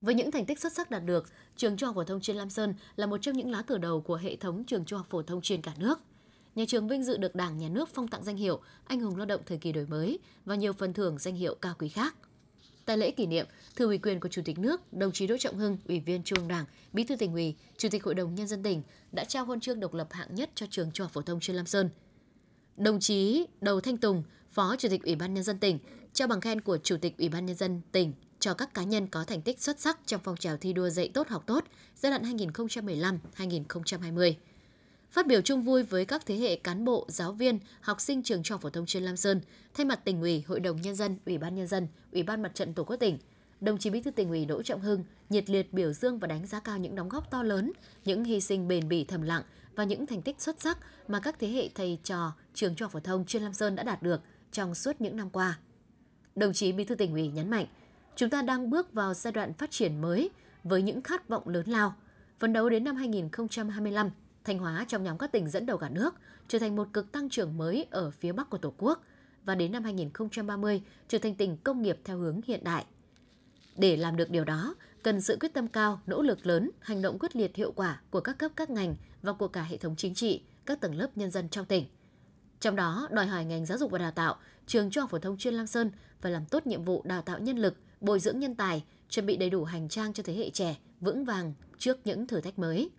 Với 0.00 0.14
những 0.14 0.30
thành 0.30 0.46
tích 0.46 0.60
xuất 0.60 0.72
sắc 0.72 0.90
đạt 0.90 1.04
được, 1.04 1.28
trường 1.56 1.76
Trung 1.76 1.86
học 1.86 1.94
phổ 1.94 2.04
thông 2.04 2.20
chuyên 2.20 2.36
Lam 2.36 2.50
Sơn 2.50 2.74
là 2.96 3.06
một 3.06 3.18
trong 3.22 3.36
những 3.36 3.50
lá 3.50 3.62
cờ 3.62 3.78
đầu 3.78 4.00
của 4.00 4.16
hệ 4.16 4.36
thống 4.36 4.64
trường 4.64 4.84
trung 4.84 4.98
học 4.98 5.06
phổ 5.10 5.22
thông 5.22 5.42
chuyên 5.42 5.62
cả 5.62 5.72
nước. 5.78 6.00
Nhà 6.54 6.64
trường 6.68 6.88
vinh 6.88 7.04
dự 7.04 7.16
được 7.16 7.34
Đảng, 7.34 7.58
Nhà 7.58 7.68
nước 7.68 7.88
phong 7.94 8.08
tặng 8.08 8.24
danh 8.24 8.36
hiệu 8.36 8.60
Anh 8.84 9.00
hùng 9.00 9.16
lao 9.16 9.26
động 9.26 9.40
thời 9.46 9.58
kỳ 9.58 9.72
đổi 9.72 9.86
mới 9.86 10.18
và 10.44 10.54
nhiều 10.54 10.72
phần 10.72 10.92
thưởng 10.92 11.18
danh 11.18 11.34
hiệu 11.34 11.54
cao 11.54 11.74
quý 11.78 11.88
khác. 11.88 12.14
Tại 12.84 12.98
lễ 12.98 13.10
kỷ 13.10 13.26
niệm, 13.26 13.46
thừa 13.76 13.86
ủy 13.86 13.98
quyền 13.98 14.20
của 14.20 14.28
Chủ 14.28 14.42
tịch 14.44 14.58
nước, 14.58 14.92
đồng 14.92 15.12
chí 15.12 15.26
Đỗ 15.26 15.36
Trọng 15.38 15.58
Hưng, 15.58 15.78
Ủy 15.88 16.00
viên 16.00 16.22
Trung 16.22 16.38
ương 16.38 16.48
Đảng, 16.48 16.64
Bí 16.92 17.04
thư 17.04 17.16
tỉnh 17.16 17.32
ủy, 17.32 17.54
Chủ 17.76 17.88
tịch 17.88 18.04
Hội 18.04 18.14
đồng 18.14 18.34
nhân 18.34 18.46
dân 18.46 18.62
tỉnh 18.62 18.82
đã 19.12 19.24
trao 19.24 19.44
huân 19.44 19.60
chương 19.60 19.80
độc 19.80 19.94
lập 19.94 20.08
hạng 20.10 20.34
nhất 20.34 20.50
cho 20.54 20.66
trường 20.70 20.90
Trung 20.92 21.04
học 21.04 21.12
phổ 21.12 21.22
thông 21.22 21.40
chuyên 21.40 21.56
Lam 21.56 21.66
Sơn. 21.66 21.90
Đồng 22.76 23.00
chí 23.00 23.46
Đầu 23.60 23.80
Thanh 23.80 23.96
Tùng, 23.96 24.22
Phó 24.50 24.76
Chủ 24.76 24.88
tịch 24.88 25.02
Ủy 25.02 25.14
ban 25.14 25.34
nhân 25.34 25.44
dân 25.44 25.58
tỉnh, 25.58 25.78
trao 26.12 26.28
bằng 26.28 26.40
khen 26.40 26.60
của 26.60 26.78
Chủ 26.78 26.96
tịch 26.96 27.18
Ủy 27.18 27.28
ban 27.28 27.46
nhân 27.46 27.56
dân 27.56 27.80
tỉnh 27.92 28.12
cho 28.40 28.54
các 28.54 28.74
cá 28.74 28.82
nhân 28.82 29.06
có 29.06 29.24
thành 29.24 29.42
tích 29.42 29.60
xuất 29.60 29.80
sắc 29.80 29.98
trong 30.06 30.20
phong 30.24 30.36
trào 30.36 30.56
thi 30.56 30.72
đua 30.72 30.88
dạy 30.88 31.10
tốt 31.14 31.28
học 31.28 31.44
tốt 31.46 31.64
giai 31.96 32.12
đoạn 32.12 32.22
2015-2020. 32.22 34.34
Phát 35.12 35.26
biểu 35.26 35.40
chung 35.40 35.62
vui 35.62 35.82
với 35.82 36.04
các 36.04 36.26
thế 36.26 36.36
hệ 36.36 36.56
cán 36.56 36.84
bộ, 36.84 37.06
giáo 37.08 37.32
viên, 37.32 37.58
học 37.80 38.00
sinh 38.00 38.22
trường 38.22 38.42
trung 38.42 38.54
học 38.54 38.62
phổ 38.62 38.70
thông 38.70 38.86
chuyên 38.86 39.02
Lam 39.02 39.16
Sơn, 39.16 39.40
thay 39.74 39.86
mặt 39.86 40.04
tỉnh 40.04 40.20
ủy, 40.20 40.44
Hội 40.46 40.60
đồng 40.60 40.82
nhân 40.82 40.94
dân, 40.94 41.16
Ủy 41.26 41.38
ban 41.38 41.54
nhân 41.54 41.66
dân, 41.66 41.88
Ủy 42.12 42.22
ban 42.22 42.42
Mặt 42.42 42.54
trận 42.54 42.74
Tổ 42.74 42.84
quốc 42.84 42.96
tỉnh, 42.96 43.18
đồng 43.60 43.78
chí 43.78 43.90
Bí 43.90 44.02
thư 44.02 44.10
tỉnh 44.10 44.28
ủy 44.28 44.44
Đỗ 44.44 44.62
Trọng 44.62 44.80
Hưng 44.80 45.04
nhiệt 45.28 45.50
liệt 45.50 45.72
biểu 45.72 45.92
dương 45.92 46.18
và 46.18 46.28
đánh 46.28 46.46
giá 46.46 46.60
cao 46.60 46.78
những 46.78 46.94
đóng 46.94 47.08
góp 47.08 47.30
to 47.30 47.42
lớn, 47.42 47.72
những 48.04 48.24
hy 48.24 48.40
sinh 48.40 48.68
bền 48.68 48.88
bỉ 48.88 49.04
thầm 49.04 49.22
lặng 49.22 49.42
và 49.76 49.84
những 49.84 50.06
thành 50.06 50.22
tích 50.22 50.40
xuất 50.40 50.60
sắc 50.60 50.78
mà 51.08 51.20
các 51.20 51.36
thế 51.38 51.48
hệ 51.48 51.68
thầy 51.74 51.98
trò 52.04 52.32
trường 52.54 52.74
trung 52.74 52.86
học 52.86 52.92
phổ 52.92 53.00
thông 53.00 53.24
chuyên 53.24 53.42
Lam 53.42 53.52
Sơn 53.52 53.74
đã 53.76 53.82
đạt 53.82 54.02
được 54.02 54.20
trong 54.52 54.74
suốt 54.74 55.00
những 55.00 55.16
năm 55.16 55.30
qua. 55.30 55.58
Đồng 56.36 56.52
chí 56.52 56.72
Bí 56.72 56.84
thư 56.84 56.94
tỉnh 56.94 57.12
ủy 57.12 57.28
nhấn 57.28 57.50
mạnh, 57.50 57.66
chúng 58.16 58.30
ta 58.30 58.42
đang 58.42 58.70
bước 58.70 58.92
vào 58.92 59.14
giai 59.14 59.32
đoạn 59.32 59.52
phát 59.52 59.70
triển 59.70 60.00
mới 60.00 60.30
với 60.64 60.82
những 60.82 61.02
khát 61.02 61.28
vọng 61.28 61.48
lớn 61.48 61.66
lao. 61.66 61.94
Phấn 62.38 62.52
đấu 62.52 62.68
đến 62.68 62.84
năm 62.84 62.96
2025, 62.96 64.10
Thanh 64.44 64.58
Hóa 64.58 64.84
trong 64.88 65.02
nhóm 65.02 65.18
các 65.18 65.32
tỉnh 65.32 65.48
dẫn 65.48 65.66
đầu 65.66 65.78
cả 65.78 65.88
nước 65.88 66.14
trở 66.48 66.58
thành 66.58 66.76
một 66.76 66.88
cực 66.92 67.12
tăng 67.12 67.28
trưởng 67.28 67.58
mới 67.58 67.86
ở 67.90 68.10
phía 68.10 68.32
Bắc 68.32 68.50
của 68.50 68.58
Tổ 68.58 68.74
quốc 68.78 69.02
và 69.44 69.54
đến 69.54 69.72
năm 69.72 69.84
2030 69.84 70.82
trở 71.08 71.18
thành 71.18 71.34
tỉnh 71.34 71.56
công 71.56 71.82
nghiệp 71.82 71.98
theo 72.04 72.18
hướng 72.18 72.40
hiện 72.46 72.64
đại. 72.64 72.84
Để 73.76 73.96
làm 73.96 74.16
được 74.16 74.30
điều 74.30 74.44
đó, 74.44 74.74
cần 75.02 75.20
sự 75.20 75.36
quyết 75.40 75.52
tâm 75.54 75.68
cao, 75.68 76.00
nỗ 76.06 76.22
lực 76.22 76.46
lớn, 76.46 76.70
hành 76.80 77.02
động 77.02 77.18
quyết 77.18 77.36
liệt 77.36 77.56
hiệu 77.56 77.72
quả 77.72 78.00
của 78.10 78.20
các 78.20 78.38
cấp 78.38 78.52
các 78.56 78.70
ngành 78.70 78.94
và 79.22 79.32
của 79.32 79.48
cả 79.48 79.62
hệ 79.62 79.76
thống 79.76 79.96
chính 79.96 80.14
trị, 80.14 80.42
các 80.66 80.80
tầng 80.80 80.94
lớp 80.94 81.08
nhân 81.16 81.30
dân 81.30 81.48
trong 81.48 81.66
tỉnh. 81.66 81.86
Trong 82.60 82.76
đó, 82.76 83.08
đòi 83.10 83.26
hỏi 83.26 83.44
ngành 83.44 83.66
giáo 83.66 83.78
dục 83.78 83.90
và 83.90 83.98
đào 83.98 84.10
tạo, 84.10 84.36
trường 84.66 84.90
trung 84.90 85.00
học 85.00 85.10
phổ 85.10 85.18
thông 85.18 85.38
chuyên 85.38 85.54
Lam 85.54 85.66
Sơn 85.66 85.90
phải 86.20 86.32
làm 86.32 86.46
tốt 86.46 86.66
nhiệm 86.66 86.84
vụ 86.84 87.02
đào 87.04 87.22
tạo 87.22 87.38
nhân 87.38 87.58
lực, 87.58 87.76
bồi 88.00 88.20
dưỡng 88.20 88.38
nhân 88.38 88.54
tài, 88.54 88.84
chuẩn 89.08 89.26
bị 89.26 89.36
đầy 89.36 89.50
đủ 89.50 89.64
hành 89.64 89.88
trang 89.88 90.12
cho 90.12 90.22
thế 90.22 90.34
hệ 90.34 90.50
trẻ 90.50 90.76
vững 91.00 91.24
vàng 91.24 91.54
trước 91.78 91.98
những 92.04 92.26
thử 92.26 92.40
thách 92.40 92.58
mới. 92.58 92.90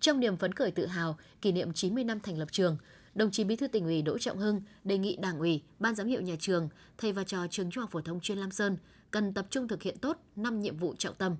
Trong 0.00 0.20
niềm 0.20 0.36
phấn 0.36 0.52
khởi 0.52 0.70
tự 0.70 0.86
hào 0.86 1.18
kỷ 1.42 1.52
niệm 1.52 1.72
90 1.72 2.04
năm 2.04 2.20
thành 2.20 2.38
lập 2.38 2.48
trường, 2.52 2.76
đồng 3.14 3.30
chí 3.30 3.44
Bí 3.44 3.56
thư 3.56 3.66
tỉnh 3.66 3.84
ủy 3.84 4.02
Đỗ 4.02 4.18
Trọng 4.18 4.38
Hưng 4.38 4.62
đề 4.84 4.98
nghị 4.98 5.16
Đảng 5.16 5.38
ủy, 5.38 5.62
Ban 5.78 5.94
giám 5.94 6.06
hiệu 6.06 6.20
nhà 6.20 6.36
trường, 6.40 6.68
thầy 6.98 7.12
và 7.12 7.24
trò 7.24 7.46
trường 7.50 7.70
Trung 7.70 7.82
học 7.82 7.90
phổ 7.90 8.00
thông 8.00 8.20
chuyên 8.20 8.38
Lam 8.38 8.50
Sơn 8.50 8.76
cần 9.10 9.34
tập 9.34 9.46
trung 9.50 9.68
thực 9.68 9.82
hiện 9.82 9.98
tốt 9.98 10.16
5 10.36 10.60
nhiệm 10.60 10.76
vụ 10.76 10.94
trọng 10.98 11.14
tâm. 11.14 11.36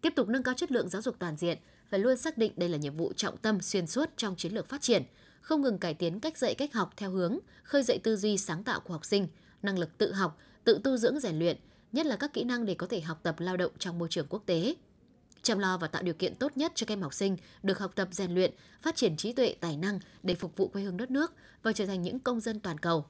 Tiếp 0.00 0.12
tục 0.16 0.28
nâng 0.28 0.42
cao 0.42 0.54
chất 0.54 0.72
lượng 0.72 0.88
giáo 0.88 1.02
dục 1.02 1.16
toàn 1.18 1.36
diện, 1.36 1.58
phải 1.90 2.00
luôn 2.00 2.16
xác 2.16 2.38
định 2.38 2.52
đây 2.56 2.68
là 2.68 2.78
nhiệm 2.78 2.96
vụ 2.96 3.12
trọng 3.12 3.36
tâm 3.36 3.60
xuyên 3.60 3.86
suốt 3.86 4.10
trong 4.16 4.36
chiến 4.36 4.54
lược 4.54 4.68
phát 4.68 4.82
triển, 4.82 5.02
không 5.40 5.62
ngừng 5.62 5.78
cải 5.78 5.94
tiến 5.94 6.20
cách 6.20 6.38
dạy 6.38 6.54
cách 6.54 6.72
học 6.72 6.92
theo 6.96 7.10
hướng 7.10 7.38
khơi 7.62 7.82
dậy 7.82 7.98
tư 8.02 8.16
duy 8.16 8.38
sáng 8.38 8.64
tạo 8.64 8.80
của 8.80 8.92
học 8.92 9.04
sinh, 9.04 9.28
năng 9.62 9.78
lực 9.78 9.98
tự 9.98 10.12
học, 10.12 10.38
tự 10.64 10.80
tu 10.84 10.96
dưỡng 10.96 11.20
rèn 11.20 11.38
luyện, 11.38 11.56
nhất 11.92 12.06
là 12.06 12.16
các 12.16 12.32
kỹ 12.32 12.44
năng 12.44 12.66
để 12.66 12.74
có 12.74 12.86
thể 12.86 13.00
học 13.00 13.20
tập 13.22 13.36
lao 13.38 13.56
động 13.56 13.72
trong 13.78 13.98
môi 13.98 14.08
trường 14.08 14.26
quốc 14.28 14.42
tế 14.46 14.74
chăm 15.42 15.58
lo 15.58 15.78
và 15.78 15.86
tạo 15.86 16.02
điều 16.02 16.14
kiện 16.14 16.34
tốt 16.34 16.56
nhất 16.56 16.72
cho 16.74 16.86
các 16.86 16.92
em 16.92 17.02
học 17.02 17.14
sinh 17.14 17.36
được 17.62 17.78
học 17.78 17.92
tập 17.94 18.08
rèn 18.10 18.34
luyện, 18.34 18.52
phát 18.82 18.96
triển 18.96 19.16
trí 19.16 19.32
tuệ, 19.32 19.54
tài 19.60 19.76
năng 19.76 19.98
để 20.22 20.34
phục 20.34 20.56
vụ 20.56 20.68
quê 20.68 20.82
hương 20.82 20.96
đất 20.96 21.10
nước 21.10 21.32
và 21.62 21.72
trở 21.72 21.86
thành 21.86 22.02
những 22.02 22.18
công 22.18 22.40
dân 22.40 22.60
toàn 22.60 22.78
cầu. 22.78 23.04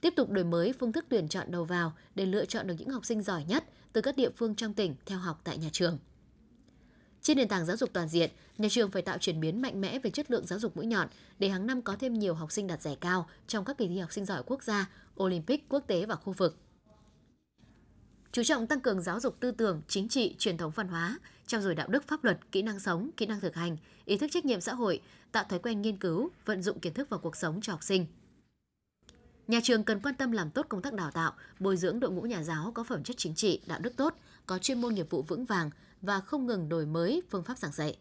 Tiếp 0.00 0.12
tục 0.16 0.30
đổi 0.30 0.44
mới 0.44 0.72
phương 0.72 0.92
thức 0.92 1.04
tuyển 1.08 1.28
chọn 1.28 1.50
đầu 1.50 1.64
vào 1.64 1.92
để 2.14 2.26
lựa 2.26 2.44
chọn 2.44 2.66
được 2.66 2.74
những 2.78 2.90
học 2.90 3.04
sinh 3.04 3.22
giỏi 3.22 3.44
nhất 3.44 3.64
từ 3.92 4.00
các 4.00 4.16
địa 4.16 4.30
phương 4.36 4.54
trong 4.54 4.74
tỉnh 4.74 4.94
theo 5.06 5.18
học 5.18 5.40
tại 5.44 5.58
nhà 5.58 5.68
trường. 5.72 5.98
Trên 7.22 7.36
nền 7.36 7.48
tảng 7.48 7.66
giáo 7.66 7.76
dục 7.76 7.90
toàn 7.92 8.08
diện, 8.08 8.30
nhà 8.58 8.68
trường 8.70 8.90
phải 8.90 9.02
tạo 9.02 9.18
chuyển 9.18 9.40
biến 9.40 9.62
mạnh 9.62 9.80
mẽ 9.80 9.98
về 9.98 10.10
chất 10.10 10.30
lượng 10.30 10.46
giáo 10.46 10.58
dục 10.58 10.76
mũi 10.76 10.86
nhọn 10.86 11.08
để 11.38 11.48
hàng 11.48 11.66
năm 11.66 11.82
có 11.82 11.96
thêm 11.96 12.14
nhiều 12.14 12.34
học 12.34 12.52
sinh 12.52 12.66
đạt 12.66 12.82
giải 12.82 12.96
cao 13.00 13.28
trong 13.46 13.64
các 13.64 13.78
kỳ 13.78 13.88
thi 13.88 13.98
học 13.98 14.12
sinh 14.12 14.24
giỏi 14.24 14.42
quốc 14.46 14.62
gia, 14.62 14.90
Olympic, 15.22 15.68
quốc 15.68 15.84
tế 15.86 16.06
và 16.06 16.14
khu 16.14 16.32
vực 16.32 16.56
chú 18.32 18.42
trọng 18.42 18.66
tăng 18.66 18.80
cường 18.80 19.02
giáo 19.02 19.20
dục 19.20 19.36
tư 19.40 19.50
tưởng, 19.50 19.82
chính 19.88 20.08
trị, 20.08 20.34
truyền 20.38 20.56
thống 20.56 20.72
văn 20.74 20.88
hóa, 20.88 21.18
trao 21.46 21.60
dồi 21.60 21.74
đạo 21.74 21.88
đức 21.88 22.08
pháp 22.08 22.24
luật, 22.24 22.38
kỹ 22.52 22.62
năng 22.62 22.80
sống, 22.80 23.10
kỹ 23.16 23.26
năng 23.26 23.40
thực 23.40 23.54
hành, 23.54 23.76
ý 24.04 24.18
thức 24.18 24.30
trách 24.30 24.44
nhiệm 24.44 24.60
xã 24.60 24.74
hội, 24.74 25.00
tạo 25.32 25.44
thói 25.44 25.58
quen 25.58 25.82
nghiên 25.82 25.96
cứu, 25.96 26.30
vận 26.44 26.62
dụng 26.62 26.80
kiến 26.80 26.94
thức 26.94 27.08
vào 27.08 27.20
cuộc 27.20 27.36
sống 27.36 27.60
cho 27.62 27.72
học 27.72 27.82
sinh. 27.82 28.06
Nhà 29.46 29.60
trường 29.62 29.84
cần 29.84 30.00
quan 30.00 30.14
tâm 30.14 30.32
làm 30.32 30.50
tốt 30.50 30.66
công 30.68 30.82
tác 30.82 30.94
đào 30.94 31.10
tạo, 31.10 31.32
bồi 31.58 31.76
dưỡng 31.76 32.00
đội 32.00 32.10
ngũ 32.10 32.22
nhà 32.22 32.42
giáo 32.42 32.72
có 32.74 32.84
phẩm 32.84 33.04
chất 33.04 33.16
chính 33.16 33.34
trị, 33.34 33.60
đạo 33.66 33.78
đức 33.78 33.96
tốt, 33.96 34.14
có 34.46 34.58
chuyên 34.58 34.80
môn 34.80 34.94
nghiệp 34.94 35.10
vụ 35.10 35.22
vững 35.22 35.44
vàng 35.44 35.70
và 36.00 36.20
không 36.20 36.46
ngừng 36.46 36.68
đổi 36.68 36.86
mới 36.86 37.22
phương 37.30 37.44
pháp 37.44 37.58
giảng 37.58 37.72
dạy. 37.72 37.98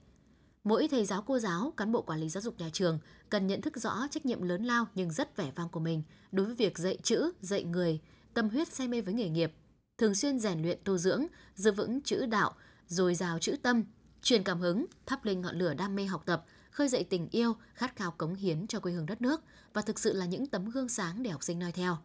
Mỗi 0.64 0.88
thầy 0.88 1.06
giáo 1.06 1.22
cô 1.22 1.40
giáo, 1.40 1.74
cán 1.78 1.92
bộ 1.92 2.02
quản 2.02 2.20
lý 2.20 2.30
giáo 2.30 2.42
dục 2.42 2.56
nhà 2.58 2.70
trường 2.74 3.00
cần 3.30 3.48
nhận 3.48 3.62
thức 3.62 3.78
rõ 3.78 4.08
trách 4.12 4.26
nhiệm 4.26 4.42
lớn 4.42 4.64
lao 4.64 4.88
nhưng 4.96 5.12
rất 5.12 5.38
vẻ 5.38 5.52
vang 5.56 5.70
của 5.70 5.80
mình 5.80 6.04
đối 6.32 6.46
với 6.46 6.56
việc 6.56 6.78
dạy 6.78 6.98
chữ, 7.04 7.32
dạy 7.42 7.64
người, 7.64 8.00
tâm 8.34 8.50
huyết 8.50 8.74
say 8.74 8.88
mê 8.88 9.02
với 9.02 9.14
nghề 9.14 9.30
nghiệp, 9.30 9.54
thường 9.98 10.16
xuyên 10.16 10.40
rèn 10.40 10.62
luyện 10.62 10.80
tu 10.84 10.98
dưỡng, 10.98 11.26
giữ 11.56 11.72
vững 11.72 12.02
chữ 12.02 12.26
đạo, 12.26 12.56
dồi 12.88 13.16
dào 13.16 13.40
chữ 13.40 13.56
tâm, 13.62 13.84
truyền 14.22 14.44
cảm 14.44 14.60
hứng, 14.60 14.86
thắp 15.06 15.26
lên 15.26 15.42
ngọn 15.42 15.56
lửa 15.56 15.74
đam 15.74 15.96
mê 15.96 16.06
học 16.06 16.24
tập, 16.26 16.46
khơi 16.72 16.88
dậy 16.88 17.04
tình 17.04 17.28
yêu, 17.32 17.56
khát 17.74 17.96
khao 17.96 18.12
cống 18.12 18.36
hiến 18.36 18.68
cho 18.68 18.80
quê 18.80 18.92
hương 18.92 19.06
đất 19.06 19.22
nước 19.22 19.42
và 19.74 19.82
thực 19.82 20.00
sự 20.00 20.14
là 20.14 20.26
những 20.26 20.48
tấm 20.48 20.70
gương 20.70 20.90
sáng 20.90 21.24
để 21.24 21.30
học 21.30 21.44
sinh 21.44 21.60
noi 21.60 21.72
theo. 21.72 21.98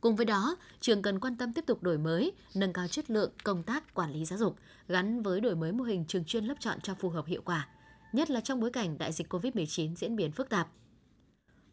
Cùng 0.00 0.16
với 0.16 0.26
đó, 0.26 0.56
trường 0.80 1.02
cần 1.02 1.20
quan 1.20 1.36
tâm 1.36 1.52
tiếp 1.52 1.64
tục 1.66 1.82
đổi 1.82 1.98
mới, 1.98 2.32
nâng 2.54 2.72
cao 2.72 2.88
chất 2.88 3.10
lượng 3.10 3.32
công 3.44 3.62
tác 3.62 3.94
quản 3.94 4.12
lý 4.12 4.24
giáo 4.24 4.38
dục 4.38 4.56
gắn 4.88 5.22
với 5.22 5.40
đổi 5.40 5.56
mới 5.56 5.72
mô 5.72 5.84
hình 5.84 6.04
trường 6.08 6.24
chuyên 6.24 6.44
lớp 6.44 6.54
chọn 6.60 6.80
cho 6.80 6.94
phù 6.94 7.08
hợp 7.08 7.26
hiệu 7.26 7.42
quả, 7.44 7.68
nhất 8.12 8.30
là 8.30 8.40
trong 8.40 8.60
bối 8.60 8.70
cảnh 8.70 8.98
đại 8.98 9.12
dịch 9.12 9.32
COVID-19 9.32 9.94
diễn 9.94 10.16
biến 10.16 10.32
phức 10.32 10.48
tạp 10.48 10.68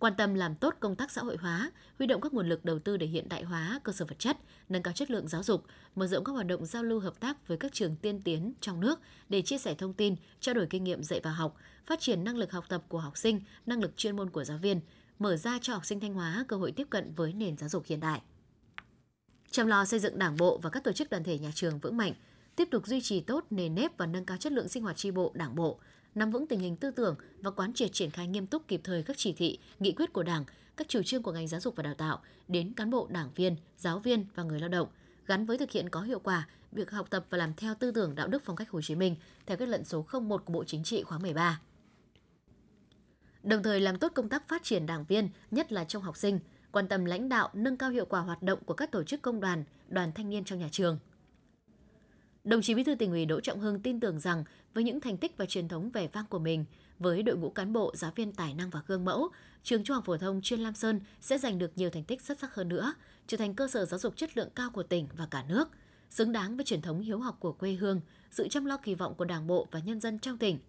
quan 0.01 0.15
tâm 0.15 0.34
làm 0.34 0.55
tốt 0.55 0.75
công 0.79 0.96
tác 0.96 1.12
xã 1.12 1.22
hội 1.22 1.38
hóa, 1.38 1.72
huy 1.98 2.08
động 2.08 2.22
các 2.22 2.34
nguồn 2.34 2.50
lực 2.50 2.65
đầu 2.65 2.79
tư 2.79 2.98
để 2.98 3.08
hiện 3.08 3.29
đại 3.29 3.43
hóa 3.43 3.79
cơ 3.84 3.91
sở 3.91 4.05
vật 4.05 4.20
chất, 4.20 4.38
nâng 4.70 4.84
cao 4.84 4.93
chất 4.93 5.12
lượng 5.12 5.27
giáo 5.27 5.43
dục, 5.43 5.65
mở 5.96 6.08
rộng 6.08 6.24
các 6.24 6.31
hoạt 6.31 6.48
động 6.48 6.65
giao 6.65 6.84
lưu 6.84 7.00
hợp 7.00 7.20
tác 7.20 7.48
với 7.48 7.58
các 7.58 7.74
trường 7.74 7.96
tiên 7.96 8.22
tiến 8.22 8.53
trong 8.62 8.79
nước 8.79 9.00
để 9.29 9.41
chia 9.41 9.58
sẻ 9.58 9.75
thông 9.75 9.93
tin, 9.93 10.15
trao 10.39 10.55
đổi 10.55 10.67
kinh 10.70 10.84
nghiệm 10.84 11.03
dạy 11.03 11.20
và 11.24 11.31
học, 11.31 11.55
phát 11.86 12.00
triển 12.00 12.24
năng 12.24 12.38
lực 12.38 12.51
học 12.51 12.65
tập 12.70 12.84
của 12.88 13.00
học 13.00 13.17
sinh, 13.17 13.41
năng 13.65 13.81
lực 13.81 13.98
chuyên 13.98 14.15
môn 14.15 14.29
của 14.29 14.43
giáo 14.43 14.58
viên, 14.58 14.81
mở 15.20 15.36
ra 15.38 15.60
cho 15.62 15.74
học 15.74 15.86
sinh 15.86 16.00
Thanh 16.00 16.13
Hóa 16.13 16.46
cơ 16.48 16.55
hội 16.58 16.72
tiếp 16.72 16.88
cận 16.89 17.13
với 17.15 17.34
nền 17.34 17.58
giáo 17.58 17.70
dục 17.70 17.84
hiện 17.86 18.00
đại. 18.00 18.22
Chăm 19.51 19.67
lo 19.67 19.86
xây 19.86 20.00
dựng 20.00 20.20
đảng 20.20 20.38
bộ 20.38 20.60
và 20.63 20.70
các 20.70 20.84
tổ 20.84 20.91
chức 20.91 21.10
đoàn 21.10 21.24
thể 21.24 21.39
nhà 21.39 21.51
trường 21.55 21.79
vững 21.79 21.98
mạnh, 21.98 22.13
tiếp 22.55 22.67
tục 22.72 22.88
duy 22.88 23.01
trì 23.01 23.20
tốt 23.20 23.46
nền 23.50 23.75
nếp 23.75 23.98
và 23.98 24.05
nâng 24.05 24.25
cao 24.25 24.38
chất 24.38 24.51
lượng 24.51 24.70
sinh 24.70 24.84
hoạt 24.84 24.98
tri 24.98 25.12
bộ, 25.12 25.31
đảng 25.36 25.55
bộ, 25.55 25.79
nắm 26.15 26.32
vững 26.32 26.48
tình 26.48 26.60
hình 26.60 26.75
tư 26.75 26.91
tưởng 26.91 27.15
và 27.41 27.51
quán 27.51 27.74
triệt 27.74 27.94
triển 27.94 28.10
khai 28.10 28.27
nghiêm 28.27 28.48
túc 28.48 28.68
kịp 28.68 28.82
thời 28.84 29.03
các 29.03 29.18
chỉ 29.18 29.34
thị, 29.34 29.60
nghị 29.80 29.91
quyết 29.91 30.13
của 30.13 30.24
Đảng, 30.24 30.44
các 30.77 30.89
chủ 30.89 31.03
trương 31.03 31.24
của 31.24 31.32
ngành 31.32 31.48
giáo 31.48 31.60
dục 31.60 31.75
và 31.75 31.84
đào 31.84 31.94
tạo 31.94 32.20
đến 32.48 32.74
cán 32.74 32.89
bộ, 32.89 33.08
đảng 33.12 33.30
viên, 33.36 33.56
giáo 33.77 34.00
viên 34.00 34.25
và 34.36 34.44
người 34.44 34.60
lao 34.60 34.70
động, 34.70 34.88
gắn 35.25 35.46
với 35.46 35.58
thực 35.58 35.72
hiện 35.72 35.89
có 35.89 36.01
hiệu 36.01 36.20
quả 36.20 36.48
việc 36.72 36.91
học 36.91 37.10
tập 37.10 37.25
và 37.30 37.38
làm 37.38 37.53
theo 37.53 37.75
tư 37.75 37.91
tưởng 37.91 38.15
đạo 38.15 38.27
đức 38.27 38.41
phong 38.46 38.56
cách 38.56 38.70
Hồ 38.70 38.82
Chí 38.82 38.96
Minh 38.96 39.15
theo 39.46 39.58
kết 39.58 39.70
luận 39.70 39.84
số 39.84 40.06
01 40.22 40.46
của 40.46 40.53
Bộ 40.53 40.63
Chính 40.63 40.84
trị 40.84 41.03
khóa 41.03 41.20
13. 41.20 41.62
Đồng 43.44 43.63
thời 43.63 43.80
làm 43.80 44.00
tốt 44.00 44.12
công 44.15 44.30
tác 44.30 44.48
phát 44.48 44.63
triển 44.63 44.86
đảng 44.86 45.06
viên, 45.06 45.30
nhất 45.51 45.72
là 45.72 45.84
trong 45.84 46.03
học 46.03 46.18
sinh, 46.18 46.39
quan 46.72 46.88
tâm 46.88 47.06
lãnh 47.06 47.30
đạo 47.30 47.50
nâng 47.53 47.77
cao 47.77 47.89
hiệu 47.89 48.06
quả 48.06 48.20
hoạt 48.20 48.44
động 48.44 48.60
của 48.65 48.74
các 48.74 48.91
tổ 48.91 49.03
chức 49.03 49.22
công 49.22 49.39
đoàn, 49.39 49.63
đoàn 49.88 50.12
thanh 50.15 50.30
niên 50.30 50.44
trong 50.44 50.60
nhà 50.60 50.70
trường– 50.72 51.00
Đồng 52.43 52.62
chí 52.62 52.75
Bí 52.75 52.83
thư 52.83 52.95
tỉnh 52.95 53.12
ủy 53.12 53.25
Đỗ 53.25 53.39
Trọng 53.39 53.60
Hưng 53.60 53.79
tin 53.79 54.00
tưởng 54.00 54.19
rằng 54.19 54.43
với 54.74 54.83
những 54.83 55.00
thành 55.00 55.17
tích 55.17 55.38
và 55.38 55.45
truyền 55.45 55.67
thống 55.67 55.89
vẻ 55.89 56.07
vang 56.07 56.25
của 56.29 56.39
mình, 56.39 56.65
với 57.00 57.24
đội 57.24 57.38
ngũ 57.38 57.50
cán 57.50 57.74
bộ, 57.74 57.91
giáo 57.95 58.12
viên 58.15 58.31
tài 58.31 58.53
năng 58.53 58.69
và 58.69 58.81
gương 58.88 59.05
mẫu, 59.05 59.29
trường 59.63 59.83
Trung 59.83 59.95
học 59.95 60.05
phổ 60.05 60.17
thông 60.17 60.41
chuyên 60.41 60.60
Lam 60.60 60.74
Sơn 60.74 61.00
sẽ 61.19 61.38
giành 61.38 61.60
được 61.60 61.71
nhiều 61.75 61.89
thành 61.89 62.03
tích 62.03 62.21
xuất 62.21 62.39
sắc 62.39 62.55
hơn 62.55 62.69
nữa, 62.69 62.93
trở 63.27 63.38
thành 63.38 63.53
cơ 63.53 63.67
sở 63.67 63.86
giáo 63.86 64.00
dục 64.00 64.17
chất 64.17 64.38
lượng 64.38 64.50
cao 64.55 64.69
của 64.69 64.83
tỉnh 64.83 65.07
và 65.17 65.25
cả 65.31 65.43
nước, 65.50 65.69
xứng 66.10 66.31
đáng 66.31 66.55
với 66.55 66.65
truyền 66.65 66.81
thống 66.81 67.01
hiếu 67.01 67.19
học 67.19 67.38
của 67.39 67.51
quê 67.51 67.74
hương, 67.74 68.01
sự 68.31 68.48
chăm 68.48 68.65
lo 68.65 68.77
kỳ 68.77 68.95
vọng 68.95 69.13
của 69.17 69.25
Đảng 69.25 69.48
bộ 69.48 69.67
và 69.71 69.79
nhân 69.79 70.00
dân 70.00 70.19
trong 70.19 70.38
tỉnh. 70.38 70.60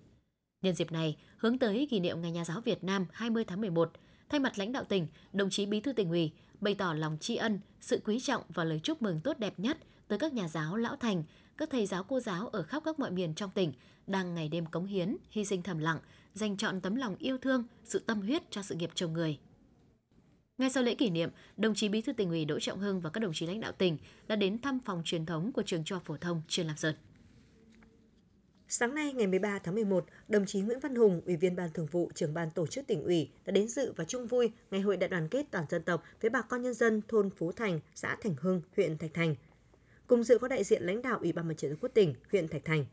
Nhân 0.62 0.75
dịp 0.75 0.93
này, 0.93 1.17
hướng 1.37 1.59
tới 1.59 1.87
kỷ 1.91 2.00
niệm 2.00 2.21
Ngày 2.21 2.31
Nhà 2.31 2.45
giáo 2.45 2.61
Việt 2.61 2.85
Nam 2.85 3.07
20 3.12 3.45
tháng 3.45 3.61
11, 3.61 3.93
thay 4.29 4.41
mặt 4.41 4.59
lãnh 4.59 4.73
đạo 4.73 4.85
tỉnh, 4.85 5.07
đồng 5.33 5.50
chí 5.50 5.67
Bí 5.67 5.81
thư 5.81 5.93
tỉnh 5.93 6.11
ủy 6.11 6.33
bày 6.62 6.75
tỏ 6.75 6.95
lòng 6.95 7.19
tri 7.21 7.37
ân, 7.37 7.61
sự 7.81 8.00
quý 8.04 8.21
trọng 8.21 8.42
và 8.49 8.64
lời 8.64 8.81
chúc 8.83 9.02
mừng 9.02 9.21
tốt 9.21 9.38
đẹp 9.38 9.54
nhất 9.59 9.78
tới 10.09 10.19
các 10.19 10.33
nhà 10.33 10.49
giáo 10.49 10.76
lão 10.76 10.97
thành 10.97 11.25
các 11.57 11.71
thầy 11.71 11.87
giáo 11.87 12.04
cô 12.04 12.21
giáo 12.21 12.49
ở 12.49 12.62
khắp 12.62 12.83
các 12.85 12.99
mọi 12.99 13.11
miền 13.11 13.35
trong 13.35 13.50
tỉnh 13.50 13.73
đang 14.07 14.35
ngày 14.35 14.49
đêm 14.49 14.66
cống 14.66 14.87
hiến, 14.87 15.16
hy 15.31 15.45
sinh 15.45 15.62
thầm 15.62 15.78
lặng, 15.78 15.99
dành 16.35 16.57
chọn 16.57 16.81
tấm 16.81 16.97
lòng 16.97 17.16
yêu 17.19 17.38
thương, 17.38 17.64
sự 17.85 17.99
tâm 17.99 18.21
huyết 18.21 18.42
cho 18.50 18.62
sự 18.62 18.75
nghiệp 18.75 18.90
chồng 18.95 19.12
người. 19.12 19.38
Ngay 20.59 20.71
sau 20.71 20.83
lễ 20.83 20.95
kỷ 20.95 21.11
niệm, 21.11 21.31
đồng 21.57 21.75
chí 21.75 21.88
Bí 21.88 22.00
thư 22.00 22.12
tỉnh 22.12 22.31
ủy 22.31 22.45
Đỗ 22.45 22.61
Trọng 22.61 22.78
Hưng 22.78 23.00
và 23.00 23.11
các 23.11 23.21
đồng 23.21 23.33
chí 23.35 23.47
lãnh 23.47 23.61
đạo 23.61 23.73
tỉnh 23.73 23.99
đã 24.28 24.37
đến 24.37 24.61
thăm 24.61 24.81
phòng 24.81 25.02
truyền 25.04 25.26
thống 25.26 25.52
của 25.52 25.62
trường 25.62 25.85
Trung 25.85 25.97
học 25.97 26.02
phổ 26.07 26.16
thông 26.16 26.42
chuyên 26.49 26.66
Lam 26.66 26.76
Sơn. 26.76 26.95
Sáng 28.75 28.95
nay 28.95 29.12
ngày 29.12 29.26
13 29.26 29.59
tháng 29.59 29.75
11, 29.75 30.05
đồng 30.29 30.47
chí 30.47 30.61
Nguyễn 30.61 30.81
Văn 30.81 30.95
Hùng, 30.95 31.21
Ủy 31.26 31.37
viên 31.37 31.57
Ban 31.57 31.71
Thường 31.71 31.87
vụ, 31.87 32.11
trưởng 32.14 32.35
ban 32.35 32.50
tổ 32.50 32.67
chức 32.67 32.87
tỉnh 32.87 33.05
ủy 33.05 33.31
đã 33.47 33.50
đến 33.50 33.69
dự 33.69 33.93
và 33.97 34.05
chung 34.05 34.26
vui 34.26 34.52
ngày 34.71 34.81
hội 34.81 34.97
đại 34.97 35.09
đoàn 35.09 35.29
kết 35.29 35.47
toàn 35.50 35.64
dân 35.69 35.83
tộc 35.83 36.02
với 36.21 36.31
bà 36.31 36.43
con 36.43 36.62
nhân 36.62 36.75
dân 36.75 37.02
thôn 37.09 37.31
Phú 37.31 37.52
Thành, 37.52 37.81
xã 37.95 38.17
Thành 38.23 38.35
Hưng, 38.41 38.62
huyện 38.76 38.99
Thạch 38.99 39.14
Thành– 39.14 39.35
Cùng 40.12 40.25
dự 40.25 40.38
có 40.38 40.49
đại 40.49 40.64
diện 40.64 40.83
lãnh 40.83 41.02
đạo 41.02 41.19
Ủy 41.23 41.33
ban 41.33 41.49
Mặt 41.49 41.55
trận 41.57 41.71
Tổ 41.71 41.76
quốc 41.81 41.91
tỉnh, 41.95 42.14
huyện 42.31 42.49
Thạch 42.49 42.64
Thành. 42.64 42.85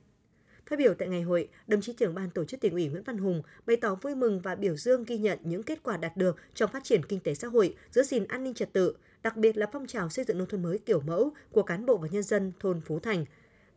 Phát 0.65 0.79
biểu 0.79 0.93
tại 0.93 1.07
ngày 1.07 1.21
hội, 1.21 1.49
đồng 1.67 1.81
chí 1.81 1.93
trưởng 1.93 2.15
ban 2.15 2.29
tổ 2.29 2.45
chức 2.45 2.59
tỉnh 2.59 2.73
ủy 2.73 2.87
Nguyễn 2.87 3.03
Văn 3.03 3.17
Hùng 3.17 3.41
bày 3.65 3.77
tỏ 3.77 3.95
vui 3.95 4.15
mừng 4.15 4.39
và 4.41 4.55
biểu 4.55 4.75
dương 4.75 5.03
ghi 5.03 5.17
nhận 5.17 5.39
những 5.43 5.63
kết 5.63 5.83
quả 5.83 5.97
đạt 5.97 6.17
được 6.17 6.35
trong 6.53 6.71
phát 6.71 6.83
triển 6.83 7.05
kinh 7.05 7.19
tế 7.19 7.33
xã 7.33 7.47
hội, 7.47 7.75
giữ 7.91 8.03
gìn 8.03 8.25
an 8.27 8.43
ninh 8.43 8.53
trật 8.53 8.73
tự, 8.73 8.95
đặc 9.23 9.37
biệt 9.37 9.57
là 9.57 9.67
phong 9.73 9.87
trào 9.87 10.09
xây 10.09 10.25
dựng 10.25 10.37
nông 10.37 10.47
thôn 10.47 10.63
mới 10.63 10.77
kiểu 10.77 11.01
mẫu 11.01 11.31
của 11.51 11.63
cán 11.63 11.85
bộ 11.85 11.97
và 11.97 12.07
nhân 12.11 12.23
dân 12.23 12.51
thôn 12.59 12.81
Phú 12.81 12.99
Thành. 12.99 13.25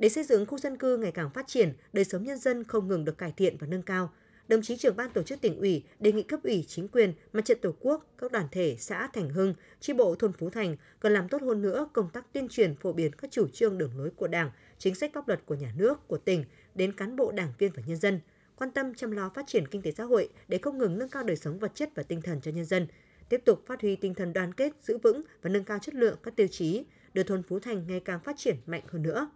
Để 0.02 0.08
xây 0.08 0.24
dựng 0.24 0.46
khu 0.46 0.58
dân 0.58 0.76
cư 0.76 0.96
ngày 0.96 1.12
càng 1.12 1.30
phát 1.30 1.46
triển, 1.46 1.72
đời 1.92 2.04
sống 2.04 2.24
nhân 2.24 2.38
dân 2.38 2.64
không 2.64 2.88
ngừng 2.88 3.04
được 3.04 3.18
cải 3.18 3.32
thiện 3.36 3.56
và 3.58 3.66
nâng 3.66 3.82
cao, 3.82 4.12
đồng 4.48 4.62
chí 4.62 4.76
trưởng 4.76 4.96
ban 4.96 5.10
tổ 5.10 5.22
chức 5.22 5.40
tỉnh 5.40 5.58
ủy 5.58 5.84
đề 6.00 6.12
nghị 6.12 6.22
cấp 6.22 6.40
ủy 6.44 6.64
chính 6.68 6.88
quyền, 6.88 7.12
mặt 7.32 7.44
trận 7.44 7.58
tổ 7.62 7.74
quốc, 7.80 8.06
các 8.18 8.32
đoàn 8.32 8.46
thể 8.52 8.76
xã 8.78 9.08
Thành 9.12 9.30
Hưng, 9.30 9.54
chi 9.80 9.92
bộ 9.92 10.14
thôn 10.14 10.32
Phú 10.32 10.50
Thành 10.50 10.76
cần 11.00 11.12
làm 11.12 11.28
tốt 11.28 11.42
hơn 11.42 11.62
nữa 11.62 11.88
công 11.92 12.10
tác 12.10 12.32
tuyên 12.32 12.48
truyền 12.48 12.74
phổ 12.74 12.92
biến 12.92 13.12
các 13.12 13.30
chủ 13.30 13.48
trương 13.48 13.78
đường 13.78 13.98
lối 13.98 14.10
của 14.10 14.26
Đảng, 14.28 14.50
chính 14.78 14.94
sách 14.94 15.10
pháp 15.14 15.28
luật 15.28 15.40
của 15.46 15.54
nhà 15.54 15.72
nước, 15.76 16.08
của 16.08 16.18
tỉnh 16.18 16.44
đến 16.74 16.92
cán 16.92 17.16
bộ 17.16 17.32
đảng 17.32 17.52
viên 17.58 17.72
và 17.76 17.82
nhân 17.86 17.96
dân, 17.96 18.20
quan 18.56 18.70
tâm 18.70 18.94
chăm 18.94 19.10
lo 19.10 19.30
phát 19.34 19.46
triển 19.46 19.68
kinh 19.68 19.82
tế 19.82 19.90
xã 19.90 20.04
hội 20.04 20.28
để 20.48 20.58
không 20.58 20.78
ngừng 20.78 20.98
nâng 20.98 21.08
cao 21.08 21.22
đời 21.22 21.36
sống 21.36 21.58
vật 21.58 21.72
chất 21.74 21.90
và 21.94 22.02
tinh 22.02 22.22
thần 22.22 22.40
cho 22.40 22.50
nhân 22.50 22.64
dân, 22.64 22.86
tiếp 23.28 23.42
tục 23.44 23.62
phát 23.66 23.80
huy 23.80 23.96
tinh 23.96 24.14
thần 24.14 24.32
đoàn 24.32 24.54
kết, 24.54 24.72
giữ 24.82 24.98
vững 24.98 25.22
và 25.42 25.50
nâng 25.50 25.64
cao 25.64 25.78
chất 25.82 25.94
lượng 25.94 26.16
các 26.22 26.36
tiêu 26.36 26.46
chí, 26.46 26.84
đưa 27.14 27.22
thôn 27.22 27.42
Phú 27.42 27.58
Thành 27.58 27.84
ngày 27.88 28.00
càng 28.00 28.20
phát 28.20 28.36
triển 28.38 28.56
mạnh 28.66 28.82
hơn 28.88 29.02
nữa. 29.02 29.30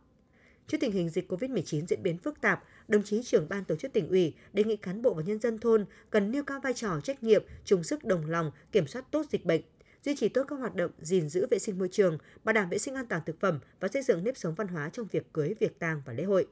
Trước 0.67 0.77
tình 0.81 0.93
hình 0.93 1.09
dịch 1.09 1.33
COVID-19 1.33 1.87
diễn 1.87 2.03
biến 2.03 2.19
phức 2.19 2.41
tạp, 2.41 2.65
đồng 2.89 3.03
chí 3.03 3.23
trưởng 3.23 3.49
ban 3.49 3.65
tổ 3.65 3.77
chức 3.77 3.93
tỉnh 3.93 4.09
ủy 4.09 4.35
đề 4.53 4.65
nghị 4.65 4.77
cán 4.77 5.03
bộ 5.03 5.15
và 5.15 5.23
nhân 5.23 5.41
dân 5.41 5.59
thôn 5.59 5.87
cần 6.11 6.31
nêu 6.31 6.45
cao 6.45 6.61
vai 6.61 6.75
trò 6.75 7.01
trách 7.01 7.23
nhiệm, 7.23 7.45
chung 7.65 7.85
sức 7.85 8.05
đồng 8.05 8.31
lòng 8.31 8.51
kiểm 8.73 8.87
soát 8.87 9.05
tốt 9.11 9.27
dịch 9.31 9.45
bệnh, 9.45 9.63
duy 10.05 10.17
trì 10.17 10.29
tốt 10.29 10.45
các 10.49 10.57
hoạt 10.57 10.75
động 10.75 10.91
gìn 11.01 11.29
giữ 11.29 11.47
vệ 11.51 11.59
sinh 11.59 11.79
môi 11.79 11.89
trường, 11.89 12.19
bảo 12.45 12.53
đảm 12.53 12.69
vệ 12.69 12.79
sinh 12.79 12.95
an 12.95 13.07
toàn 13.07 13.23
thực 13.27 13.41
phẩm 13.41 13.59
và 13.81 13.89
xây 13.89 14.03
dựng 14.03 14.25
nếp 14.25 14.37
sống 14.37 14.55
văn 14.55 14.69
hóa 14.69 14.91
trong 14.93 15.07
việc 15.13 15.33
cưới, 15.33 15.55
việc 15.61 15.79
tang 15.79 16.03
và 16.07 16.13
lễ 16.13 16.25
hội. 16.25 16.47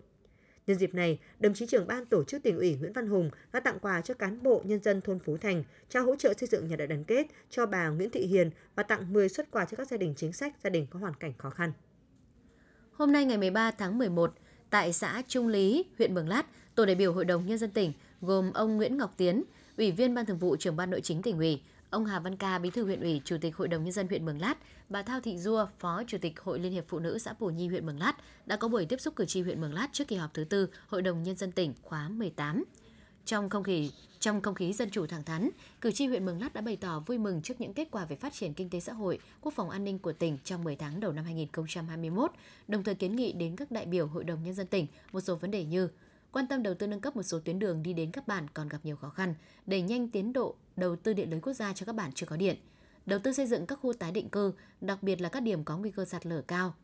Nhân 0.66 0.78
dịp 0.78 0.94
này, 0.94 1.18
đồng 1.40 1.54
chí 1.54 1.66
trưởng 1.66 1.86
ban 1.86 2.06
tổ 2.06 2.24
chức 2.24 2.42
tỉnh 2.42 2.56
ủy 2.56 2.76
Nguyễn 2.76 2.92
Văn 2.92 3.06
Hùng 3.06 3.30
đã 3.52 3.60
tặng 3.60 3.78
quà 3.78 4.00
cho 4.00 4.14
cán 4.14 4.42
bộ 4.42 4.62
nhân 4.64 4.82
dân 4.82 5.00
thôn 5.00 5.18
Phú 5.18 5.36
Thành, 5.36 5.64
trao 5.88 6.04
hỗ 6.04 6.16
trợ 6.16 6.34
xây 6.34 6.48
dựng 6.48 6.68
nhà 6.68 6.76
đại 6.76 6.86
đoàn 6.86 7.04
kết 7.04 7.26
cho 7.50 7.66
bà 7.66 7.88
Nguyễn 7.88 8.10
Thị 8.10 8.26
Hiền 8.26 8.50
và 8.74 8.82
tặng 8.82 9.12
10 9.12 9.28
xuất 9.28 9.50
quà 9.50 9.64
cho 9.64 9.76
các 9.76 9.88
gia 9.88 9.96
đình 9.96 10.14
chính 10.16 10.32
sách, 10.32 10.54
gia 10.64 10.70
đình 10.70 10.86
có 10.90 10.98
hoàn 10.98 11.14
cảnh 11.14 11.32
khó 11.38 11.50
khăn. 11.50 11.72
Hôm 12.98 13.12
nay 13.12 13.24
ngày 13.24 13.38
13 13.38 13.70
tháng 13.70 13.98
11, 13.98 14.34
tại 14.70 14.92
xã 14.92 15.22
Trung 15.28 15.48
Lý, 15.48 15.84
huyện 15.98 16.14
Mường 16.14 16.28
Lát, 16.28 16.46
tổ 16.74 16.86
đại 16.86 16.94
biểu 16.94 17.12
Hội 17.12 17.24
đồng 17.24 17.46
Nhân 17.46 17.58
dân 17.58 17.70
tỉnh 17.70 17.92
gồm 18.20 18.52
ông 18.52 18.76
Nguyễn 18.76 18.98
Ngọc 18.98 19.14
Tiến, 19.16 19.44
Ủy 19.76 19.92
viên 19.92 20.14
Ban 20.14 20.26
Thường 20.26 20.38
vụ 20.38 20.56
trưởng 20.56 20.76
Ban 20.76 20.90
Nội 20.90 21.00
chính 21.00 21.22
tỉnh 21.22 21.38
ủy, 21.38 21.60
ông 21.90 22.06
Hà 22.06 22.20
Văn 22.20 22.36
Ca, 22.36 22.58
Bí 22.58 22.70
thư 22.70 22.84
huyện 22.84 23.00
ủy, 23.00 23.20
Chủ 23.24 23.36
tịch 23.40 23.56
Hội 23.56 23.68
đồng 23.68 23.84
Nhân 23.84 23.92
dân 23.92 24.08
huyện 24.08 24.24
Mường 24.24 24.40
Lát, 24.40 24.54
bà 24.88 25.02
Thao 25.02 25.20
Thị 25.20 25.38
Dua, 25.38 25.66
Phó 25.78 26.02
Chủ 26.06 26.18
tịch 26.20 26.40
Hội 26.40 26.58
Liên 26.58 26.72
hiệp 26.72 26.84
Phụ 26.88 26.98
nữ 26.98 27.18
xã 27.18 27.32
Pù 27.32 27.50
Nhi 27.50 27.68
huyện 27.68 27.86
Mường 27.86 27.98
Lát 27.98 28.12
đã 28.46 28.56
có 28.56 28.68
buổi 28.68 28.86
tiếp 28.86 29.00
xúc 29.00 29.16
cử 29.16 29.24
tri 29.24 29.40
huyện 29.40 29.60
Mường 29.60 29.74
Lát 29.74 29.88
trước 29.92 30.08
kỳ 30.08 30.16
họp 30.16 30.34
thứ 30.34 30.44
tư 30.44 30.68
Hội 30.86 31.02
đồng 31.02 31.22
Nhân 31.22 31.36
dân 31.36 31.52
tỉnh 31.52 31.74
khóa 31.82 32.08
18. 32.08 32.64
Trong 33.24 33.50
không 33.50 33.62
khí 33.62 33.90
trong 34.20 34.40
không 34.40 34.54
khí 34.54 34.72
dân 34.72 34.90
chủ 34.90 35.06
thẳng 35.06 35.24
thắn, 35.24 35.50
cử 35.80 35.92
tri 35.92 36.06
huyện 36.06 36.24
Mường 36.24 36.40
Lát 36.40 36.54
đã 36.54 36.60
bày 36.60 36.76
tỏ 36.76 37.02
vui 37.06 37.18
mừng 37.18 37.42
trước 37.42 37.60
những 37.60 37.74
kết 37.74 37.88
quả 37.90 38.04
về 38.04 38.16
phát 38.16 38.32
triển 38.32 38.54
kinh 38.54 38.70
tế 38.70 38.80
xã 38.80 38.92
hội, 38.92 39.18
quốc 39.40 39.54
phòng 39.54 39.70
an 39.70 39.84
ninh 39.84 39.98
của 39.98 40.12
tỉnh 40.12 40.38
trong 40.44 40.64
10 40.64 40.76
tháng 40.76 41.00
đầu 41.00 41.12
năm 41.12 41.24
2021, 41.24 42.30
đồng 42.68 42.84
thời 42.84 42.94
kiến 42.94 43.16
nghị 43.16 43.32
đến 43.32 43.56
các 43.56 43.70
đại 43.70 43.86
biểu 43.86 44.06
Hội 44.06 44.24
đồng 44.24 44.44
nhân 44.44 44.54
dân 44.54 44.66
tỉnh 44.66 44.86
một 45.12 45.20
số 45.20 45.36
vấn 45.36 45.50
đề 45.50 45.64
như 45.64 45.88
quan 46.32 46.46
tâm 46.46 46.62
đầu 46.62 46.74
tư 46.74 46.86
nâng 46.86 47.00
cấp 47.00 47.16
một 47.16 47.22
số 47.22 47.38
tuyến 47.38 47.58
đường 47.58 47.82
đi 47.82 47.92
đến 47.92 48.10
các 48.10 48.28
bản 48.28 48.46
còn 48.54 48.68
gặp 48.68 48.78
nhiều 48.82 48.96
khó 48.96 49.08
khăn, 49.08 49.34
đẩy 49.66 49.82
nhanh 49.82 50.08
tiến 50.08 50.32
độ 50.32 50.54
đầu 50.76 50.96
tư 50.96 51.12
điện 51.12 51.30
lưới 51.30 51.40
quốc 51.40 51.52
gia 51.52 51.72
cho 51.72 51.86
các 51.86 51.94
bản 51.94 52.12
chưa 52.14 52.26
có 52.26 52.36
điện, 52.36 52.56
đầu 53.06 53.18
tư 53.18 53.32
xây 53.32 53.46
dựng 53.46 53.66
các 53.66 53.78
khu 53.82 53.92
tái 53.92 54.12
định 54.12 54.28
cư, 54.28 54.52
đặc 54.80 55.02
biệt 55.02 55.20
là 55.20 55.28
các 55.28 55.40
điểm 55.40 55.64
có 55.64 55.78
nguy 55.78 55.90
cơ 55.90 56.04
sạt 56.04 56.26
lở 56.26 56.42
cao, 56.42 56.74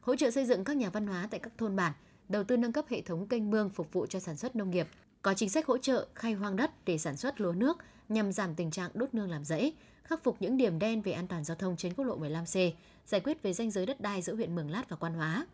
hỗ 0.00 0.16
trợ 0.16 0.30
xây 0.30 0.46
dựng 0.46 0.64
các 0.64 0.76
nhà 0.76 0.90
văn 0.90 1.06
hóa 1.06 1.28
tại 1.30 1.40
các 1.40 1.52
thôn 1.58 1.76
bản, 1.76 1.92
đầu 2.28 2.44
tư 2.44 2.56
nâng 2.56 2.72
cấp 2.72 2.84
hệ 2.88 3.00
thống 3.00 3.28
kênh 3.28 3.50
mương 3.50 3.70
phục 3.70 3.92
vụ 3.92 4.06
cho 4.06 4.20
sản 4.20 4.36
xuất 4.36 4.56
nông 4.56 4.70
nghiệp, 4.70 4.86
có 5.26 5.34
chính 5.34 5.48
sách 5.48 5.66
hỗ 5.66 5.78
trợ 5.78 6.06
khai 6.14 6.32
hoang 6.32 6.56
đất 6.56 6.70
để 6.84 6.98
sản 6.98 7.16
xuất 7.16 7.40
lúa 7.40 7.52
nước 7.52 7.78
nhằm 8.08 8.32
giảm 8.32 8.54
tình 8.54 8.70
trạng 8.70 8.90
đốt 8.94 9.14
nương 9.14 9.30
làm 9.30 9.44
rẫy, 9.44 9.72
khắc 10.02 10.24
phục 10.24 10.36
những 10.40 10.56
điểm 10.56 10.78
đen 10.78 11.02
về 11.02 11.12
an 11.12 11.26
toàn 11.26 11.44
giao 11.44 11.56
thông 11.56 11.76
trên 11.76 11.94
quốc 11.94 12.04
lộ 12.04 12.18
15C, 12.18 12.70
giải 13.06 13.20
quyết 13.20 13.42
về 13.42 13.52
danh 13.52 13.70
giới 13.70 13.86
đất 13.86 14.00
đai 14.00 14.22
giữa 14.22 14.34
huyện 14.34 14.54
Mường 14.54 14.70
Lát 14.70 14.88
và 14.88 14.96
Quan 14.96 15.14
Hóa. 15.14 15.46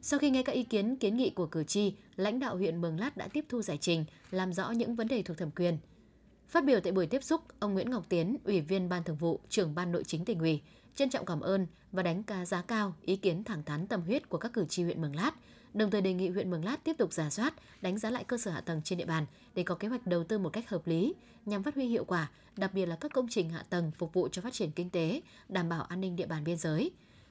Sau 0.00 0.18
khi 0.18 0.30
nghe 0.30 0.42
các 0.42 0.52
ý 0.52 0.64
kiến 0.64 0.96
kiến 0.96 1.16
nghị 1.16 1.30
của 1.30 1.46
cử 1.46 1.64
tri, 1.64 1.94
lãnh 2.16 2.38
đạo 2.38 2.56
huyện 2.56 2.80
Mường 2.80 3.00
Lát 3.00 3.16
đã 3.16 3.28
tiếp 3.32 3.44
thu 3.48 3.62
giải 3.62 3.78
trình, 3.80 4.04
làm 4.30 4.52
rõ 4.52 4.70
những 4.70 4.94
vấn 4.94 5.08
đề 5.08 5.22
thuộc 5.22 5.38
thẩm 5.38 5.50
quyền. 5.50 5.78
Phát 6.48 6.64
biểu 6.64 6.80
tại 6.80 6.92
buổi 6.92 7.06
tiếp 7.06 7.24
xúc, 7.24 7.40
ông 7.58 7.74
Nguyễn 7.74 7.90
Ngọc 7.90 8.04
Tiến, 8.08 8.36
Ủy 8.44 8.60
viên 8.60 8.88
Ban 8.88 9.04
Thường 9.04 9.16
vụ, 9.16 9.40
trưởng 9.48 9.74
Ban 9.74 9.92
Nội 9.92 10.04
chính 10.04 10.24
tỉnh 10.24 10.38
ủy, 10.38 10.60
trân 10.94 11.10
trọng 11.10 11.26
cảm 11.26 11.40
ơn 11.40 11.66
và 11.92 12.02
đánh 12.02 12.22
giá 12.28 12.44
giá 12.44 12.62
cao 12.62 12.94
ý 13.02 13.16
kiến 13.16 13.44
thẳng 13.44 13.62
thắn 13.64 13.86
tâm 13.86 14.02
huyết 14.02 14.28
của 14.28 14.38
các 14.38 14.52
cử 14.52 14.64
tri 14.68 14.82
huyện 14.82 15.00
Mường 15.02 15.16
Lát, 15.16 15.30
đồng 15.74 15.90
thời 15.90 16.00
đề 16.00 16.12
nghị 16.12 16.28
huyện 16.28 16.50
Mường 16.50 16.64
Lát 16.64 16.84
tiếp 16.84 16.94
tục 16.98 17.12
giả 17.12 17.30
soát, 17.30 17.54
đánh 17.80 17.98
giá 17.98 18.10
lại 18.10 18.24
cơ 18.24 18.38
sở 18.38 18.50
hạ 18.50 18.60
tầng 18.60 18.80
trên 18.84 18.98
địa 18.98 19.04
bàn 19.06 19.26
để 19.54 19.62
có 19.62 19.74
kế 19.74 19.88
hoạch 19.88 20.06
đầu 20.06 20.24
tư 20.24 20.38
một 20.38 20.50
cách 20.50 20.68
hợp 20.68 20.86
lý 20.86 21.14
nhằm 21.46 21.62
phát 21.62 21.74
huy 21.74 21.86
hiệu 21.86 22.04
quả, 22.04 22.30
đặc 22.56 22.74
biệt 22.74 22.86
là 22.86 22.96
các 22.96 23.12
công 23.14 23.28
trình 23.28 23.50
hạ 23.50 23.64
tầng 23.70 23.90
phục 23.98 24.12
vụ 24.12 24.28
cho 24.28 24.42
phát 24.42 24.52
triển 24.52 24.70
kinh 24.70 24.90
tế, 24.90 25.20
đảm 25.48 25.68
bảo 25.68 25.82
an 25.82 26.00
ninh 26.00 26.16
địa 26.16 26.26
bàn 26.26 26.44
biên 26.44 26.56
giới. 26.56 26.90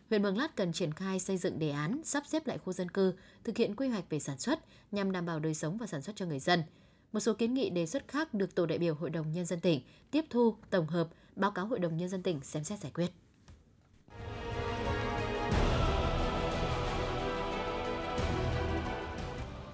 Huyện 0.10 0.22
Mường 0.22 0.38
Lát 0.38 0.56
cần 0.56 0.74
triển 0.74 0.94
khai 0.94 1.20
xây 1.20 1.38
dựng 1.38 1.60
đề 1.60 1.70
án 1.70 2.02
sắp 2.04 2.24
xếp 2.28 2.48
lại 2.48 2.58
khu 2.58 2.74
dân 2.74 2.92
cư, 2.92 3.14
thực 3.44 3.58
hiện 3.58 3.76
quy 3.76 3.88
hoạch 3.88 4.10
về 4.10 4.20
sản 4.20 4.40
xuất 4.40 4.60
nhằm 4.92 5.12
đảm 5.12 5.26
bảo 5.26 5.40
đời 5.40 5.54
sống 5.54 5.78
và 5.78 5.88
sản 5.88 6.02
xuất 6.02 6.16
cho 6.16 6.26
người 6.26 6.40
dân. 6.40 6.64
Một 7.12 7.20
số 7.20 7.34
kiến 7.34 7.54
nghị 7.54 7.70
đề 7.70 7.86
xuất 7.86 8.08
khác 8.08 8.34
được 8.34 8.56
tổ 8.56 8.66
đại 8.66 8.78
biểu 8.78 8.96
Hội 8.96 9.10
đồng 9.10 9.32
Nhân 9.32 9.46
dân 9.46 9.60
tỉnh 9.60 9.82
tiếp 10.12 10.26
thu, 10.30 10.56
tổng 10.70 10.88
hợp, 10.88 11.10
báo 11.36 11.52
cáo 11.52 11.66
Hội 11.66 11.80
đồng 11.80 11.98
Nhân 11.98 12.10
dân 12.10 12.24
tỉnh 12.24 12.40
xem 12.44 12.64
xét 12.64 12.80
giải 12.80 12.92
quyết. 12.96 13.12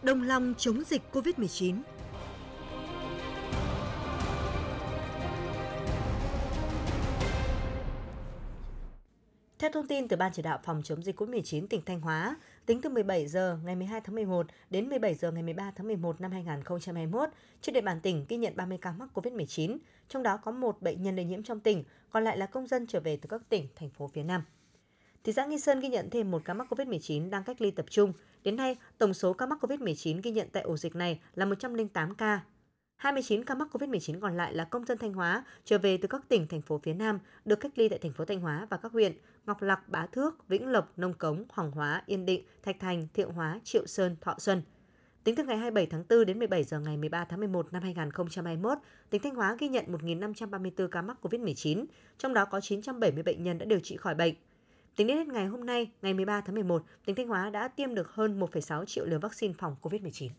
Đồng 0.06 0.24
lòng 0.24 0.54
chống 0.58 0.84
dịch 0.84 1.02
COVID-19 1.12 1.76
Theo 9.60 9.72
thông 9.74 9.88
tin 9.88 10.08
từ 10.08 10.18
Ban 10.18 10.32
chỉ 10.34 10.42
đạo 10.42 10.60
phòng 10.64 10.82
chống 10.84 11.04
dịch 11.04 11.22
COVID-19 11.22 11.68
tỉnh 11.68 11.82
Thanh 11.86 12.02
Hóa, 12.02 12.36
tính 12.66 12.82
từ 12.82 12.90
17 12.90 13.28
giờ 13.28 13.58
ngày 13.64 13.76
12 13.76 14.02
tháng 14.02 14.16
11 14.16 14.48
đến 14.70 14.90
17 14.90 15.16
giờ 15.16 15.32
ngày 15.32 15.44
13 15.44 15.72
tháng 15.76 15.88
11 15.88 16.22
năm 16.22 16.32
2021, 16.32 17.30
trên 17.62 17.74
địa 17.74 17.82
bàn 17.82 18.02
tỉnh 18.02 18.26
ghi 18.30 18.38
nhận 18.38 18.56
30 18.56 18.78
ca 18.82 18.92
mắc 18.92 19.10
COVID-19, 19.14 19.78
trong 20.10 20.24
đó 20.24 20.38
có 20.38 20.52
một 20.52 20.82
bệnh 20.82 21.04
nhân 21.04 21.16
lây 21.16 21.26
nhiễm 21.26 21.44
trong 21.44 21.60
tỉnh, 21.60 21.84
còn 22.10 22.24
lại 22.24 22.38
là 22.38 22.46
công 22.46 22.68
dân 22.68 22.88
trở 22.88 23.00
về 23.00 23.18
từ 23.18 23.28
các 23.28 23.42
tỉnh, 23.50 23.68
thành 23.76 23.90
phố 23.90 24.08
phía 24.08 24.24
Nam. 24.24 24.42
Thị 25.26 25.34
xã 25.34 25.46
Nghi 25.46 25.60
Sơn 25.60 25.80
ghi 25.80 25.90
nhận 25.90 26.10
thêm 26.10 26.32
một 26.32 26.42
ca 26.46 26.54
mắc 26.54 26.68
COVID-19 26.70 27.30
đang 27.30 27.44
cách 27.44 27.62
ly 27.62 27.72
tập 27.72 27.86
trung. 27.90 28.14
Đến 28.44 28.56
nay, 28.56 28.78
tổng 28.98 29.14
số 29.14 29.34
ca 29.34 29.46
mắc 29.46 29.60
COVID-19 29.62 30.20
ghi 30.24 30.32
nhận 30.32 30.48
tại 30.52 30.64
ổ 30.64 30.78
dịch 30.78 30.96
này 30.96 31.20
là 31.36 31.46
108 31.46 32.16
ca, 32.16 32.42
29 32.96 33.44
ca 33.44 33.56
mắc 33.56 33.68
COVID-19 33.72 34.20
còn 34.20 34.38
lại 34.38 34.54
là 34.54 34.64
công 34.64 34.86
dân 34.86 34.98
Thanh 34.98 35.14
Hóa 35.14 35.44
trở 35.64 35.78
về 35.78 35.98
từ 35.98 36.08
các 36.08 36.22
tỉnh, 36.30 36.48
thành 36.48 36.62
phố 36.62 36.80
phía 36.84 36.94
Nam, 36.94 37.20
được 37.46 37.56
cách 37.56 37.72
ly 37.76 37.90
tại 37.90 38.00
thành 38.00 38.14
phố 38.14 38.26
Thanh 38.26 38.40
Hóa 38.40 38.68
và 38.70 38.78
các 38.78 38.92
huyện 38.92 39.14
Ngọc 39.46 39.62
Lặc, 39.62 39.90
Bá 39.90 40.06
Thước, 40.06 40.48
Vĩnh 40.48 40.68
Lộc, 40.68 40.94
Nông 40.98 41.14
Cống, 41.14 41.44
Hoàng 41.50 41.72
Hóa, 41.72 42.04
Yên 42.06 42.26
Định, 42.26 42.46
Thạch 42.64 42.80
Thành, 42.80 43.08
Thiệu 43.14 43.32
Hóa, 43.32 43.60
Triệu 43.64 43.88
Sơn, 43.88 44.16
Thọ 44.22 44.36
Xuân. 44.40 44.62
Tính 45.24 45.36
từ 45.36 45.44
ngày 45.44 45.58
27 45.58 45.86
tháng 45.86 46.04
4 46.10 46.26
đến 46.26 46.40
17 46.40 46.64
giờ 46.64 46.80
ngày 46.80 46.98
13 46.98 47.26
tháng 47.26 47.40
11 47.40 47.74
năm 47.74 47.84
2021, 47.84 48.78
tỉnh 49.10 49.22
Thanh 49.22 49.36
Hóa 49.36 49.56
ghi 49.60 49.68
nhận 49.68 49.86
1.534 49.88 50.88
ca 50.88 51.02
mắc 51.02 51.18
COVID-19, 51.22 51.86
trong 52.18 52.34
đó 52.34 52.46
có 52.46 52.62
970 52.62 53.24
bệnh 53.24 53.44
nhân 53.44 53.58
đã 53.58 53.66
điều 53.66 53.80
trị 53.80 53.98
khỏi 53.98 54.16
bệnh. 54.16 54.36
Tính 54.96 55.08
đến 55.08 55.18
hết 55.18 55.28
ngày 55.28 55.46
hôm 55.46 55.66
nay, 55.66 55.92
ngày 56.02 56.14
13 56.14 56.42
tháng 56.42 56.56
11, 56.56 56.84
tỉnh 57.06 57.16
Thanh 57.16 57.28
Hóa 57.28 57.50
đã 57.50 57.68
tiêm 57.68 57.96
được 57.96 58.12
hơn 58.12 58.40
1,6 58.40 58.86
triệu 58.86 59.06
liều 59.06 59.20
vaccine 59.20 59.54
phòng 59.58 59.76
COVID-19. 59.82 60.30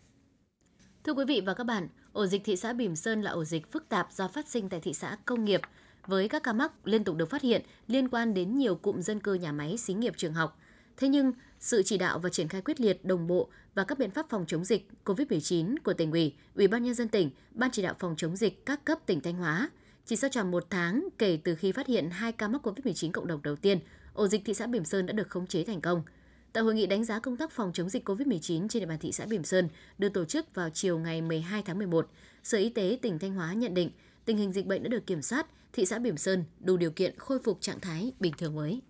Thưa 1.04 1.12
quý 1.12 1.24
vị 1.24 1.42
và 1.46 1.54
các 1.54 1.64
bạn, 1.64 1.88
ổ 2.12 2.26
dịch 2.26 2.44
thị 2.44 2.56
xã 2.56 2.72
Bỉm 2.72 2.96
Sơn 2.96 3.22
là 3.22 3.30
ổ 3.30 3.44
dịch 3.44 3.72
phức 3.72 3.88
tạp 3.88 4.12
do 4.12 4.28
phát 4.28 4.48
sinh 4.48 4.68
tại 4.68 4.80
thị 4.80 4.94
xã 4.94 5.16
công 5.24 5.44
nghiệp, 5.44 5.60
với 6.06 6.28
các 6.28 6.42
ca 6.42 6.52
mắc 6.52 6.72
liên 6.84 7.04
tục 7.04 7.16
được 7.16 7.30
phát 7.30 7.42
hiện 7.42 7.62
liên 7.86 8.08
quan 8.08 8.34
đến 8.34 8.56
nhiều 8.56 8.74
cụm 8.74 9.00
dân 9.00 9.20
cư 9.20 9.34
nhà 9.34 9.52
máy, 9.52 9.76
xí 9.76 9.94
nghiệp, 9.94 10.14
trường 10.16 10.34
học. 10.34 10.58
Thế 10.96 11.08
nhưng, 11.08 11.32
sự 11.58 11.82
chỉ 11.82 11.98
đạo 11.98 12.18
và 12.18 12.30
triển 12.30 12.48
khai 12.48 12.62
quyết 12.62 12.80
liệt, 12.80 13.04
đồng 13.04 13.26
bộ 13.26 13.48
và 13.74 13.84
các 13.84 13.98
biện 13.98 14.10
pháp 14.10 14.26
phòng 14.28 14.44
chống 14.46 14.64
dịch 14.64 14.88
COVID-19 15.04 15.76
của 15.84 15.92
tỉnh 15.92 16.12
ủy, 16.12 16.34
Ủy 16.54 16.68
ban 16.68 16.82
nhân 16.82 16.94
dân 16.94 17.08
tỉnh, 17.08 17.30
Ban 17.50 17.70
chỉ 17.70 17.82
đạo 17.82 17.94
phòng 17.98 18.14
chống 18.16 18.36
dịch 18.36 18.66
các 18.66 18.84
cấp 18.84 18.98
tỉnh 19.06 19.20
Thanh 19.20 19.36
Hóa, 19.36 19.70
chỉ 20.04 20.16
sau 20.16 20.30
tròn 20.30 20.50
một 20.50 20.66
tháng 20.70 21.08
kể 21.18 21.38
từ 21.44 21.54
khi 21.54 21.72
phát 21.72 21.86
hiện 21.86 22.10
hai 22.10 22.32
ca 22.32 22.48
mắc 22.48 22.66
COVID-19 22.66 23.10
cộng 23.10 23.26
đồng 23.26 23.42
đầu 23.42 23.56
tiên, 23.56 23.78
ổ 24.16 24.28
dịch 24.28 24.44
thị 24.44 24.54
xã 24.54 24.66
Bỉm 24.66 24.84
Sơn 24.84 25.06
đã 25.06 25.12
được 25.12 25.30
khống 25.30 25.46
chế 25.46 25.64
thành 25.64 25.80
công– 25.80 26.02
Tại 26.56 26.64
hội 26.64 26.74
nghị 26.74 26.86
đánh 26.86 27.04
giá 27.04 27.18
công 27.18 27.36
tác 27.36 27.52
phòng 27.52 27.72
chống 27.72 27.88
dịch 27.88 28.08
COVID-19 28.08 28.68
trên 28.68 28.80
địa 28.80 28.86
bàn 28.86 28.98
thị 28.98 29.12
xã 29.12 29.26
Bỉm 29.26 29.44
Sơn 29.44 29.68
được 29.98 30.08
tổ 30.14 30.24
chức 30.24 30.54
vào 30.54 30.70
chiều 30.70 30.98
ngày 30.98 31.22
12 31.22 31.62
tháng 31.62 31.78
11, 31.78 32.08
Sở 32.42 32.58
Y 32.58 32.68
tế 32.68 32.98
tỉnh 33.02 33.18
Thanh 33.18 33.34
Hóa 33.34 33.52
nhận 33.52 33.74
định 33.74 33.90
tình 34.24 34.36
hình 34.36 34.52
dịch 34.52 34.66
bệnh 34.66 34.82
đã 34.82 34.88
được 34.88 35.06
kiểm 35.06 35.22
soát, 35.22 35.46
thị 35.72 35.86
xã 35.86 35.98
Bỉm 35.98 36.16
Sơn 36.16 36.44
đủ 36.60 36.76
điều 36.76 36.90
kiện 36.90 37.18
khôi 37.18 37.38
phục 37.38 37.60
trạng 37.60 37.80
thái 37.80 38.12
bình 38.20 38.32
thường 38.38 38.54
mới. 38.54 38.80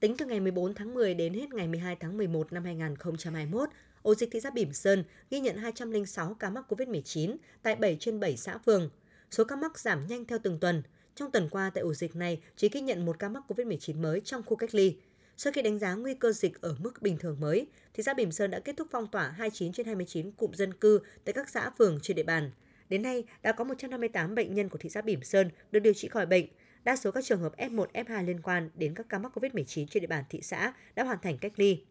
Tính 0.00 0.16
từ 0.16 0.26
ngày 0.26 0.40
14 0.40 0.74
tháng 0.74 0.94
10 0.94 1.14
đến 1.14 1.34
hết 1.34 1.50
ngày 1.54 1.68
12 1.68 1.96
tháng 2.00 2.16
11 2.16 2.52
năm 2.52 2.64
2021, 2.64 3.68
ổ 4.02 4.14
dịch 4.14 4.30
thị 4.32 4.40
xã 4.40 4.50
Bỉm 4.50 4.72
Sơn 4.72 5.04
ghi 5.30 5.40
nhận 5.40 5.56
206 5.56 6.34
ca 6.34 6.50
mắc 6.50 6.72
COVID-19 6.72 7.36
tại 7.62 7.76
7 7.76 7.96
trên 8.00 8.20
7 8.20 8.36
xã 8.36 8.58
phường. 8.58 8.90
Số 9.30 9.44
ca 9.44 9.56
mắc 9.56 9.78
giảm 9.78 10.06
nhanh 10.06 10.24
theo 10.24 10.38
từng 10.42 10.58
tuần. 10.58 10.82
Trong 11.14 11.30
tuần 11.30 11.48
qua 11.50 11.70
tại 11.74 11.82
ổ 11.82 11.94
dịch 11.94 12.16
này 12.16 12.40
chỉ 12.56 12.68
ghi 12.68 12.80
nhận 12.80 13.04
một 13.04 13.18
ca 13.18 13.28
mắc 13.28 13.42
COVID-19 13.48 14.00
mới 14.00 14.20
trong 14.20 14.42
khu 14.42 14.56
cách 14.56 14.74
ly. 14.74 14.96
Sau 15.36 15.52
khi 15.52 15.62
đánh 15.62 15.78
giá 15.78 15.94
nguy 15.94 16.14
cơ 16.14 16.32
dịch 16.32 16.60
ở 16.60 16.76
mức 16.78 17.02
bình 17.02 17.18
thường 17.18 17.40
mới, 17.40 17.66
thị 17.94 18.02
xã 18.02 18.14
Bỉm 18.14 18.32
Sơn 18.32 18.50
đã 18.50 18.60
kết 18.60 18.76
thúc 18.76 18.88
phong 18.90 19.06
tỏa 19.06 19.28
29 19.28 19.72
trên 19.72 19.86
29 19.86 20.30
cụm 20.30 20.52
dân 20.52 20.74
cư 20.74 21.00
tại 21.24 21.32
các 21.32 21.48
xã 21.48 21.70
phường 21.78 21.98
trên 22.02 22.16
địa 22.16 22.22
bàn. 22.22 22.50
Đến 22.88 23.02
nay, 23.02 23.24
đã 23.42 23.52
có 23.52 23.64
158 23.64 24.34
bệnh 24.34 24.54
nhân 24.54 24.68
của 24.68 24.78
thị 24.78 24.88
xã 24.88 25.00
Bỉm 25.00 25.22
Sơn 25.22 25.50
được 25.72 25.80
điều 25.80 25.94
trị 25.94 26.08
khỏi 26.08 26.26
bệnh, 26.26 26.46
Đa 26.84 26.96
số 26.96 27.10
các 27.10 27.24
trường 27.24 27.40
hợp 27.40 27.56
F1, 27.56 27.86
F2 27.92 28.24
liên 28.24 28.40
quan 28.42 28.70
đến 28.74 28.94
các 28.94 29.06
ca 29.08 29.18
mắc 29.18 29.32
COVID-19 29.38 29.86
trên 29.86 30.00
địa 30.00 30.06
bàn 30.06 30.24
thị 30.30 30.40
xã 30.42 30.72
đã 30.94 31.04
hoàn 31.04 31.18
thành 31.22 31.38
cách 31.38 31.52
ly. 31.56 31.84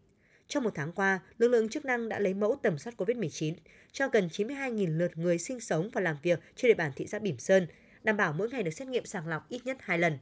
Trong 0.47 0.63
một 0.63 0.71
tháng 0.75 0.91
qua, 0.91 1.19
lực 1.37 1.47
lượng 1.47 1.69
chức 1.69 1.85
năng 1.85 2.09
đã 2.09 2.19
lấy 2.19 2.33
mẫu 2.33 2.59
tầm 2.61 2.77
soát 2.77 2.93
COVID-19 2.97 3.53
cho 3.91 4.07
gần 4.07 4.27
92.000 4.31 4.97
lượt 4.97 5.17
người 5.17 5.37
sinh 5.37 5.59
sống 5.59 5.89
và 5.93 6.01
làm 6.01 6.17
việc 6.23 6.39
trên 6.55 6.69
địa 6.69 6.75
bàn 6.75 6.91
thị 6.95 7.07
xã 7.07 7.19
Bỉm 7.19 7.37
Sơn, 7.37 7.67
đảm 8.03 8.17
bảo 8.17 8.33
mỗi 8.33 8.49
ngày 8.49 8.63
được 8.63 8.71
xét 8.71 8.87
nghiệm 8.87 9.05
sàng 9.05 9.27
lọc 9.27 9.49
ít 9.49 9.65
nhất 9.65 9.77
2 9.79 9.99
lần. 9.99 10.17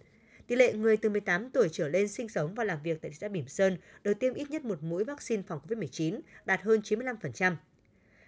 Tỷ 0.47 0.55
lệ 0.55 0.73
người 0.73 0.97
từ 0.97 1.09
18 1.09 1.49
tuổi 1.49 1.69
trở 1.71 1.87
lên 1.87 2.07
sinh 2.07 2.29
sống 2.29 2.55
và 2.55 2.63
làm 2.63 2.79
việc 2.83 3.01
tại 3.01 3.11
thị 3.11 3.17
xã 3.21 3.27
Bỉm 3.27 3.47
Sơn 3.47 3.77
được 4.03 4.13
tiêm 4.19 4.33
ít 4.33 4.51
nhất 4.51 4.65
một 4.65 4.83
mũi 4.83 5.03
vaccine 5.03 5.43
phòng 5.47 5.59
COVID-19 5.67 6.19
đạt 6.45 6.61
hơn 6.61 6.81
95%. 6.83 7.55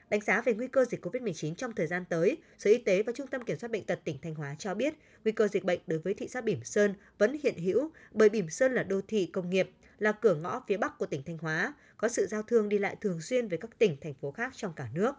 Đánh 0.09 0.21
giá 0.21 0.41
về 0.41 0.53
nguy 0.53 0.67
cơ 0.67 0.85
dịch 0.85 1.05
COVID-19 1.05 1.55
trong 1.55 1.75
thời 1.75 1.87
gian 1.87 2.05
tới, 2.05 2.37
Sở 2.57 2.69
Y 2.69 2.77
tế 2.77 3.03
và 3.03 3.13
Trung 3.15 3.27
tâm 3.27 3.45
Kiểm 3.45 3.57
soát 3.57 3.71
Bệnh 3.71 3.85
tật 3.85 3.99
tỉnh 4.03 4.17
Thanh 4.21 4.35
Hóa 4.35 4.55
cho 4.59 4.73
biết 4.73 4.93
nguy 5.23 5.31
cơ 5.31 5.47
dịch 5.47 5.63
bệnh 5.63 5.79
đối 5.87 5.99
với 5.99 6.13
thị 6.13 6.27
xã 6.27 6.41
Bỉm 6.41 6.63
Sơn 6.63 6.93
vẫn 7.17 7.37
hiện 7.43 7.57
hữu 7.57 7.91
bởi 8.11 8.29
Bỉm 8.29 8.49
Sơn 8.49 8.73
là 8.73 8.83
đô 8.83 9.01
thị 9.07 9.25
công 9.25 9.49
nghiệp, 9.49 9.69
là 9.99 10.11
cửa 10.11 10.35
ngõ 10.35 10.63
phía 10.67 10.77
Bắc 10.77 10.97
của 10.97 11.05
tỉnh 11.05 11.23
Thanh 11.23 11.37
Hóa, 11.37 11.73
có 11.97 12.07
sự 12.07 12.25
giao 12.25 12.43
thương 12.43 12.69
đi 12.69 12.77
lại 12.77 12.95
thường 13.01 13.21
xuyên 13.21 13.47
với 13.47 13.57
các 13.57 13.77
tỉnh, 13.77 13.97
thành 14.01 14.13
phố 14.13 14.31
khác 14.31 14.53
trong 14.55 14.73
cả 14.75 14.87
nước. 14.93 15.15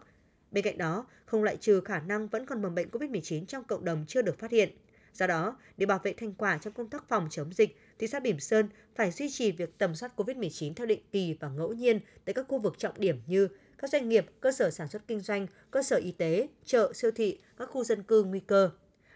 Bên 0.53 0.63
cạnh 0.63 0.77
đó, 0.77 1.05
không 1.25 1.43
loại 1.43 1.57
trừ 1.57 1.81
khả 1.81 1.99
năng 1.99 2.27
vẫn 2.27 2.45
còn 2.45 2.61
mầm 2.61 2.75
bệnh 2.75 2.89
COVID-19 2.89 3.45
trong 3.45 3.63
cộng 3.63 3.85
đồng 3.85 4.05
chưa 4.07 4.21
được 4.21 4.39
phát 4.39 4.51
hiện. 4.51 4.69
Do 5.13 5.27
đó, 5.27 5.57
để 5.77 5.85
bảo 5.85 5.99
vệ 6.03 6.13
thành 6.13 6.33
quả 6.33 6.57
trong 6.57 6.73
công 6.73 6.89
tác 6.89 7.09
phòng 7.09 7.27
chống 7.31 7.53
dịch, 7.53 7.77
thị 7.99 8.07
xã 8.07 8.19
Bỉm 8.19 8.39
Sơn 8.39 8.69
phải 8.95 9.11
duy 9.11 9.29
trì 9.29 9.51
việc 9.51 9.77
tầm 9.77 9.95
soát 9.95 10.11
COVID-19 10.15 10.73
theo 10.73 10.87
định 10.87 11.01
kỳ 11.11 11.37
và 11.39 11.49
ngẫu 11.49 11.73
nhiên 11.73 11.99
tại 12.25 12.33
các 12.33 12.45
khu 12.49 12.59
vực 12.59 12.77
trọng 12.77 12.93
điểm 12.97 13.21
như 13.27 13.47
các 13.77 13.89
doanh 13.89 14.09
nghiệp, 14.09 14.25
cơ 14.39 14.51
sở 14.51 14.71
sản 14.71 14.87
xuất 14.87 15.07
kinh 15.07 15.19
doanh, 15.19 15.47
cơ 15.71 15.83
sở 15.83 15.95
y 15.95 16.11
tế, 16.11 16.47
chợ, 16.65 16.91
siêu 16.93 17.11
thị, 17.11 17.39
các 17.57 17.69
khu 17.69 17.83
dân 17.83 18.03
cư 18.03 18.23
nguy 18.23 18.39
cơ. 18.39 18.69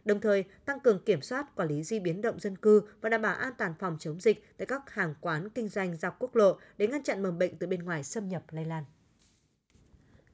Đồng 0.06 0.20
thời, 0.20 0.44
tăng 0.66 0.80
cường 0.80 1.04
kiểm 1.06 1.22
soát, 1.22 1.56
quản 1.56 1.70
lý 1.70 1.84
di 1.84 2.00
biến 2.00 2.22
động 2.22 2.40
dân 2.40 2.58
cư 2.58 2.82
và 3.02 3.10
đảm 3.10 3.22
bảo 3.22 3.36
an 3.36 3.54
toàn 3.58 3.74
phòng 3.80 3.98
chống 4.00 4.20
dịch 4.20 4.44
tại 4.58 4.66
các 4.66 4.90
hàng 4.90 5.16
quán 5.22 5.50
kinh 5.50 5.68
doanh 5.68 5.96
dọc 5.96 6.16
quốc 6.20 6.36
lộ 6.36 6.58
để 6.78 6.88
ngăn 6.88 7.04
chặn 7.04 7.24
mầm 7.24 7.38
bệnh 7.38 7.58
từ 7.58 7.68
bên 7.68 7.84
ngoài 7.84 8.04
xâm 8.04 8.30
nhập 8.30 8.44
lây 8.52 8.66
lan. 8.66 8.84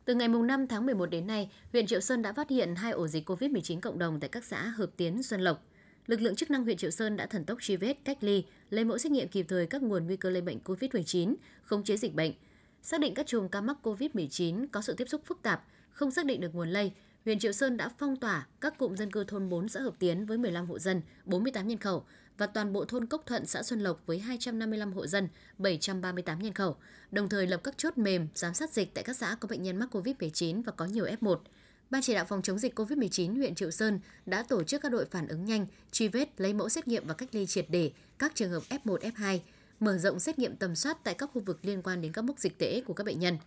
Từ 0.06 0.16
ngày 0.16 0.28
5 0.28 0.68
tháng 0.68 0.86
11 0.86 1.06
đến 1.06 1.28
nay, 1.28 1.50
huyện 1.72 1.88
Triệu 1.88 2.00
Sơn 2.00 2.22
đã 2.22 2.34
phát 2.34 2.50
hiện 2.50 2.76
hai 2.76 2.92
ổ 2.92 3.08
dịch 3.08 3.30
COVID-19 3.30 3.80
cộng 3.80 4.00
đồng 4.00 4.20
tại 4.20 4.30
các 4.30 4.44
xã 4.44 4.62
Hợp 4.62 4.90
Tiến, 4.98 5.24
Xuân 5.24 5.42
Lộc. 5.42 5.66
Lực 6.08 6.22
lượng 6.22 6.36
chức 6.36 6.52
năng 6.52 6.64
huyện 6.64 6.78
Triệu 6.78 6.92
Sơn 6.92 7.18
đã 7.18 7.26
thần 7.26 7.46
tốc 7.46 7.58
truy 7.62 7.76
vết, 7.76 7.98
cách 8.06 8.18
ly, 8.22 8.46
lấy 8.70 8.86
mẫu 8.86 8.98
xét 8.98 9.12
nghiệm 9.12 9.28
kịp 9.28 9.46
thời 9.50 9.66
các 9.66 9.82
nguồn 9.82 10.06
nguy 10.06 10.16
cơ 10.16 10.30
lây 10.30 10.42
bệnh 10.42 10.60
COVID-19, 10.64 11.36
khống 11.64 11.84
chế 11.84 11.98
dịch 11.98 12.14
bệnh, 12.14 12.34
xác 12.82 13.00
định 13.00 13.14
các 13.14 13.28
chùm 13.28 13.48
ca 13.48 13.62
mắc 13.62 13.78
COVID-19 13.84 14.66
có 14.72 14.82
sự 14.82 14.94
tiếp 14.94 15.10
xúc 15.10 15.22
phức 15.26 15.42
tạp, 15.42 15.68
không 15.90 16.12
xác 16.12 16.26
định 16.26 16.42
được 16.42 16.56
nguồn 16.56 16.70
lây, 16.70 16.92
huyện 17.26 17.40
Triệu 17.40 17.52
Sơn 17.52 17.78
đã 17.78 17.90
phong 17.98 18.16
tỏa 18.16 18.48
các 18.62 18.78
cụm 18.78 18.96
dân 18.96 19.12
cư 19.12 19.24
thôn 19.24 19.50
4 19.50 19.70
xã 19.70 19.80
Hợp 19.80 19.94
Tiến 20.00 20.26
với 20.26 20.38
15 20.38 20.66
hộ 20.66 20.80
dân, 20.80 21.02
48 21.26 21.68
nhân 21.68 21.78
khẩu 21.78 22.04
và 22.38 22.48
toàn 22.48 22.74
bộ 22.74 22.86
thôn 22.86 23.06
Cốc 23.06 23.24
Thuận, 23.26 23.46
xã 23.46 23.64
Xuân 23.64 23.80
Lộc 23.80 24.02
với 24.06 24.20
255 24.20 24.94
hộ 24.94 25.08
dân, 25.08 25.28
738 25.58 26.40
nhân 26.40 26.54
khẩu, 26.54 26.76
đồng 27.12 27.30
thời 27.30 27.48
lập 27.48 27.62
các 27.64 27.78
chốt 27.78 27.98
mềm 27.98 28.28
giám 28.36 28.54
sát 28.54 28.72
dịch 28.72 28.94
tại 28.94 29.04
các 29.04 29.18
xã 29.18 29.36
có 29.40 29.48
bệnh 29.48 29.64
nhân 29.64 29.78
mắc 29.78 29.96
COVID-19 29.96 30.64
và 30.64 30.72
có 30.72 30.86
nhiều 30.86 31.06
F1. 31.06 31.38
Ban 31.90 32.02
chỉ 32.02 32.14
đạo 32.14 32.26
phòng 32.26 32.42
chống 32.42 32.60
dịch 32.60 32.80
COVID-19 32.80 33.36
huyện 33.36 33.56
Triệu 33.56 33.72
Sơn 33.72 34.00
đã 34.26 34.44
tổ 34.44 34.64
chức 34.64 34.82
các 34.82 34.92
đội 34.92 35.06
phản 35.06 35.28
ứng 35.28 35.46
nhanh, 35.46 35.68
truy 35.92 36.08
vết, 36.08 36.42
lấy 36.42 36.54
mẫu 36.54 36.70
xét 36.70 36.88
nghiệm 36.88 37.08
và 37.08 37.14
cách 37.14 37.30
ly 37.32 37.46
triệt 37.46 37.66
để 37.70 37.92
các 38.20 38.32
trường 38.36 38.52
hợp 38.52 38.64
F1, 38.70 38.98
F2, 38.98 39.40
mở 39.80 39.98
rộng 39.98 40.20
xét 40.20 40.40
nghiệm 40.40 40.56
tầm 40.56 40.76
soát 40.76 41.04
tại 41.04 41.14
các 41.14 41.30
khu 41.34 41.42
vực 41.42 41.60
liên 41.64 41.82
quan 41.82 42.02
đến 42.02 42.12
các 42.12 42.22
mốc 42.22 42.40
dịch 42.40 42.58
tễ 42.58 42.82
của 42.82 42.94
các 42.94 43.04
bệnh 43.04 43.20
nhân. 43.20 43.38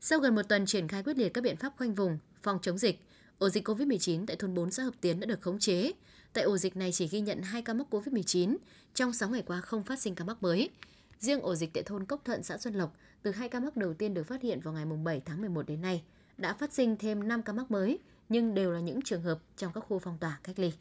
Sau 0.00 0.18
gần 0.18 0.34
một 0.34 0.42
tuần 0.48 0.66
triển 0.66 0.88
khai 0.88 1.02
quyết 1.02 1.18
liệt 1.18 1.28
các 1.28 1.44
biện 1.44 1.56
pháp 1.56 1.72
khoanh 1.76 1.94
vùng, 1.94 2.18
phòng 2.42 2.58
chống 2.62 2.78
dịch, 2.78 3.00
ổ 3.38 3.48
dịch 3.48 3.68
COVID-19 3.68 4.26
tại 4.26 4.36
thôn 4.36 4.54
4 4.54 4.70
xã 4.70 4.82
Hợp 4.82 4.94
Tiến 5.00 5.20
đã 5.20 5.26
được 5.26 5.40
khống 5.40 5.58
chế. 5.58 5.92
Tại 6.32 6.44
ổ 6.44 6.58
dịch 6.58 6.76
này 6.76 6.92
chỉ 6.92 7.08
ghi 7.08 7.20
nhận 7.20 7.42
2 7.42 7.62
ca 7.62 7.74
mắc 7.74 7.86
COVID-19, 7.94 8.56
trong 8.94 9.12
6 9.12 9.28
ngày 9.28 9.42
qua 9.46 9.60
không 9.60 9.82
phát 9.82 9.98
sinh 9.98 10.14
ca 10.14 10.24
mắc 10.24 10.42
mới. 10.42 10.70
Riêng 11.18 11.40
ổ 11.40 11.54
dịch 11.54 11.70
tại 11.74 11.82
thôn 11.82 12.04
Cốc 12.04 12.24
Thuận, 12.24 12.42
xã 12.42 12.58
Xuân 12.58 12.74
Lộc, 12.74 12.96
từ 13.22 13.30
2 13.30 13.48
ca 13.48 13.60
mắc 13.60 13.76
đầu 13.76 13.94
tiên 13.94 14.14
được 14.14 14.26
phát 14.26 14.42
hiện 14.42 14.60
vào 14.60 14.74
ngày 14.74 14.84
7 15.04 15.22
tháng 15.24 15.40
11 15.40 15.66
đến 15.66 15.80
nay, 15.82 16.02
đã 16.36 16.54
phát 16.54 16.72
sinh 16.72 16.96
thêm 16.96 17.28
5 17.28 17.42
ca 17.42 17.52
mắc 17.52 17.70
mới, 17.70 17.98
nhưng 18.28 18.54
đều 18.54 18.72
là 18.72 18.80
những 18.80 19.02
trường 19.02 19.22
hợp 19.22 19.38
trong 19.56 19.72
các 19.74 19.80
khu 19.80 19.98
phong 19.98 20.18
tỏa 20.18 20.38
cách 20.42 20.58
ly. 20.58 20.72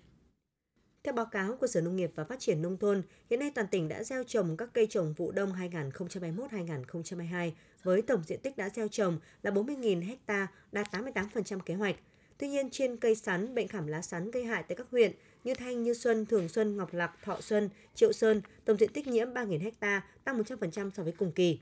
Theo 1.04 1.13
báo 1.13 1.26
cáo 1.26 1.56
của 1.56 1.68
Sở 1.68 1.82
Nông 1.82 1.96
nghiệp 1.96 2.12
và 2.16 2.24
Phát 2.24 2.39
triển 2.39 2.62
Nông 2.62 2.78
thôn, 2.78 3.02
hiện 3.30 3.39
nay 3.39 3.52
toàn 3.56 3.68
tỉnh 3.68 3.88
đã 3.88 4.04
gieo 4.04 4.24
trồng 4.24 4.58
các 4.58 4.70
cây 4.74 4.88
trồng 4.89 5.13
vụ 5.13 5.32
đông 5.32 5.54
2021-2022 5.54 7.52
với 7.84 8.02
tổng 8.02 8.24
diện 8.24 8.39
tích 8.44 8.58
đã 8.58 8.70
gieo 8.70 8.88
trồng 8.88 9.20
là 9.42 9.52
40.000 9.52 10.16
ha, 10.28 10.48
đạt 10.72 10.92
88% 10.92 11.60
kế 11.60 11.74
hoạch. 11.74 11.96
Tuy 12.38 12.48
nhiên, 12.48 12.69
trên 12.69 12.98
cây 12.98 13.15
sắn, 13.15 13.56
bệnh 13.56 13.67
khảm 13.67 13.88
lá 13.88 14.02
sắn 14.02 14.32
gây 14.32 14.43
hại 14.43 14.63
tại 14.67 14.76
các 14.76 14.88
huyện 14.91 15.12
như 15.43 15.54
Thanh, 15.54 15.84
Như 15.84 15.93
Xuân, 15.93 16.26
Thường 16.26 16.50
Xuân, 16.50 16.78
Ngọc 16.78 16.93
Lặc, 16.93 17.12
Thọ 17.24 17.41
Xuân, 17.41 17.69
Triệu 17.96 18.13
Sơn, 18.13 18.41
tổng 18.65 18.78
diện 18.78 18.89
tích 18.93 19.08
nhiễm 19.08 19.34
3.000 19.34 19.72
ha, 19.82 20.08
tăng 20.24 20.41
100% 20.41 20.89
so 20.89 21.04
với 21.04 21.13
cùng 21.17 21.32
kỳ. 21.32 21.60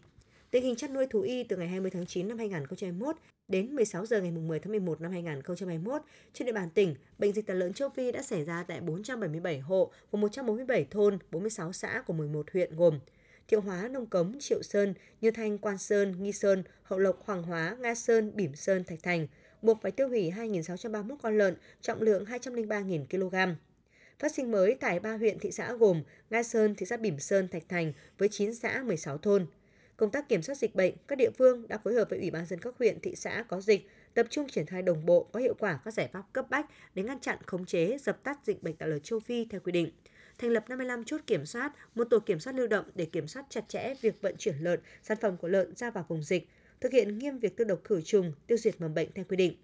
Tình 0.52 0.64
hình 0.64 0.76
chăn 0.76 0.94
nuôi 0.94 1.08
thú 1.08 1.22
y 1.22 1.44
từ 1.44 1.58
ngày 1.58 1.68
20 1.68 1.92
tháng 1.92 2.06
9 2.06 2.28
năm 2.28 2.38
2021 2.38 3.16
đến 3.48 3.76
16 3.76 4.06
giờ 4.06 4.22
ngày 4.22 4.32
10 4.32 4.60
tháng 4.60 4.72
11 4.72 5.02
năm 5.02 5.12
2021, 5.12 6.02
trên 6.34 6.46
địa 6.46 6.52
bàn 6.52 6.70
tỉnh, 6.70 6.96
bệnh 7.20 7.34
dịch 7.34 7.48
tả 7.48 7.54
lợn 7.54 7.74
châu 7.74 7.90
Phi 7.90 8.12
đã 8.12 8.22
xảy 8.22 8.46
ra 8.46 8.64
tại 8.68 8.82
477 8.82 9.60
hộ 9.60 9.92
của 10.10 10.18
147 10.18 10.88
thôn, 10.92 11.18
46 11.32 11.74
xã 11.74 12.04
của 12.08 12.14
11 12.14 12.52
huyện 12.54 12.76
gồm 12.76 13.00
Thiệu 13.48 13.62
Hóa, 13.62 13.88
Nông 13.88 14.06
Cống, 14.06 14.34
Triệu 14.40 14.64
Sơn, 14.64 14.94
Như 15.22 15.32
Thanh, 15.32 15.58
Quan 15.58 15.78
Sơn, 15.78 16.24
Nghi 16.24 16.32
Sơn, 16.32 16.64
Hậu 16.84 17.00
Lộc, 17.00 17.26
Hoàng 17.26 17.44
Hóa, 17.44 17.78
Nga 17.80 17.96
Sơn, 17.96 18.32
Bỉm 18.36 18.56
Sơn, 18.56 18.84
Thạch 18.84 19.04
Thành, 19.04 19.28
buộc 19.62 19.82
phải 19.82 19.92
tiêu 19.92 20.08
hủy 20.08 20.32
2.631 20.32 21.16
con 21.22 21.38
lợn, 21.38 21.56
trọng 21.82 22.02
lượng 22.02 22.26
203.000 22.26 23.06
kg. 23.06 23.56
Phát 24.20 24.32
sinh 24.32 24.52
mới 24.52 24.78
tại 24.80 25.00
ba 25.00 25.18
huyện 25.18 25.40
thị 25.40 25.52
xã 25.52 25.74
gồm 25.74 26.04
Nga 26.30 26.44
Sơn, 26.44 26.76
thị 26.76 26.86
xã 26.86 26.98
Bỉm 26.98 27.20
Sơn, 27.20 27.48
Thạch 27.48 27.70
Thành 27.70 27.94
với 28.18 28.30
9 28.30 28.56
xã 28.56 28.84
16 28.86 29.18
thôn. 29.18 29.48
Công 29.98 30.12
tác 30.12 30.30
kiểm 30.30 30.42
soát 30.42 30.56
dịch 30.56 30.76
bệnh, 30.76 30.94
các 31.08 31.18
địa 31.18 31.30
phương 31.38 31.68
đã 31.68 31.78
phối 31.78 31.94
hợp 31.94 32.10
với 32.10 32.20
Ủy 32.20 32.32
ban 32.32 32.46
dân 32.46 32.60
các 32.60 32.74
huyện, 32.80 33.00
thị 33.00 33.16
xã 33.16 33.44
có 33.48 33.62
dịch, 33.62 33.90
tập 34.14 34.28
trung 34.30 34.48
triển 34.48 34.66
khai 34.66 34.82
đồng 34.82 35.06
bộ 35.06 35.24
có 35.32 35.40
hiệu 35.40 35.54
quả 35.60 35.80
các 35.86 35.94
giải 35.94 36.08
pháp 36.08 36.24
cấp 36.34 36.50
bách 36.50 36.66
để 36.96 37.04
ngăn 37.04 37.20
chặn, 37.20 37.38
khống 37.46 37.66
chế, 37.66 37.98
dập 37.98 38.24
tắt 38.24 38.40
dịch 38.46 38.64
bệnh 38.64 38.76
tả 38.76 38.86
lợn 38.86 39.02
châu 39.02 39.20
Phi 39.20 39.46
theo 39.50 39.62
quy 39.64 39.72
định. 39.72 39.92
Thành 40.38 40.50
lập 40.50 40.66
55 40.70 41.04
chốt 41.04 41.22
kiểm 41.28 41.46
soát, 41.46 41.72
một 41.96 42.04
tổ 42.04 42.20
kiểm 42.20 42.40
soát 42.40 42.54
lưu 42.54 42.68
động 42.68 42.86
để 42.96 43.06
kiểm 43.06 43.28
soát 43.28 43.46
chặt 43.50 43.70
chẽ 43.70 43.94
việc 44.02 44.22
vận 44.22 44.36
chuyển 44.38 44.56
lợn, 44.58 44.80
sản 45.04 45.18
phẩm 45.22 45.38
của 45.38 45.48
lợn 45.48 45.76
ra 45.76 45.92
vào 45.92 46.06
vùng 46.08 46.24
dịch, 46.24 46.48
thực 46.82 46.92
hiện 46.92 47.18
nghiêm 47.18 47.38
việc 47.38 47.58
tiêu 47.58 47.68
độc 47.68 47.80
khử 47.84 48.02
trùng, 48.02 48.34
tiêu 48.48 48.58
diệt 48.58 48.82
mầm 48.82 48.94
bệnh 48.94 49.10
theo 49.16 49.26
quy 49.30 49.38
định. 49.38 49.56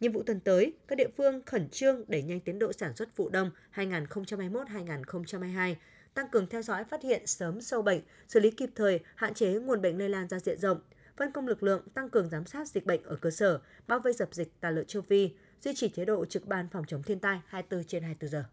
Nhiệm 0.00 0.12
vụ 0.12 0.22
tuần 0.22 0.40
tới, 0.40 0.72
các 0.88 0.96
địa 0.96 1.08
phương 1.16 1.42
khẩn 1.46 1.68
trương 1.68 2.04
đẩy 2.08 2.22
nhanh 2.22 2.40
tiến 2.40 2.58
độ 2.58 2.72
sản 2.72 2.96
xuất 2.96 3.16
vụ 3.16 3.28
đông 3.28 3.50
2021-2022, 3.74 5.74
tăng 6.14 6.28
cường 6.28 6.46
theo 6.46 6.62
dõi 6.62 6.84
phát 6.84 7.02
hiện 7.02 7.26
sớm 7.26 7.60
sâu 7.60 7.82
bệnh, 7.82 8.00
xử 8.28 8.40
lý 8.40 8.50
kịp 8.50 8.70
thời, 8.74 9.00
hạn 9.14 9.34
chế 9.34 9.52
nguồn 9.52 9.82
bệnh 9.82 9.98
lây 9.98 10.08
lan 10.08 10.28
ra 10.28 10.38
diện 10.38 10.58
rộng, 10.58 10.78
phân 11.16 11.32
công 11.32 11.48
lực 11.48 11.62
lượng 11.62 11.82
tăng 11.94 12.10
cường 12.10 12.28
giám 12.28 12.46
sát 12.46 12.68
dịch 12.68 12.86
bệnh 12.86 13.02
ở 13.02 13.16
cơ 13.16 13.30
sở, 13.30 13.60
bao 13.86 13.98
vây 13.98 14.12
dập 14.12 14.34
dịch 14.34 14.48
tà 14.60 14.70
lợn 14.70 14.86
châu 14.86 15.02
Phi, 15.02 15.30
duy 15.60 15.74
trì 15.74 15.88
chế 15.88 16.04
độ 16.04 16.24
trực 16.24 16.46
ban 16.46 16.68
phòng 16.72 16.84
chống 16.88 17.02
thiên 17.02 17.18
tai 17.18 17.40
24 17.46 17.84
trên 17.84 18.02
24 18.02 18.30
giờ. 18.30 18.44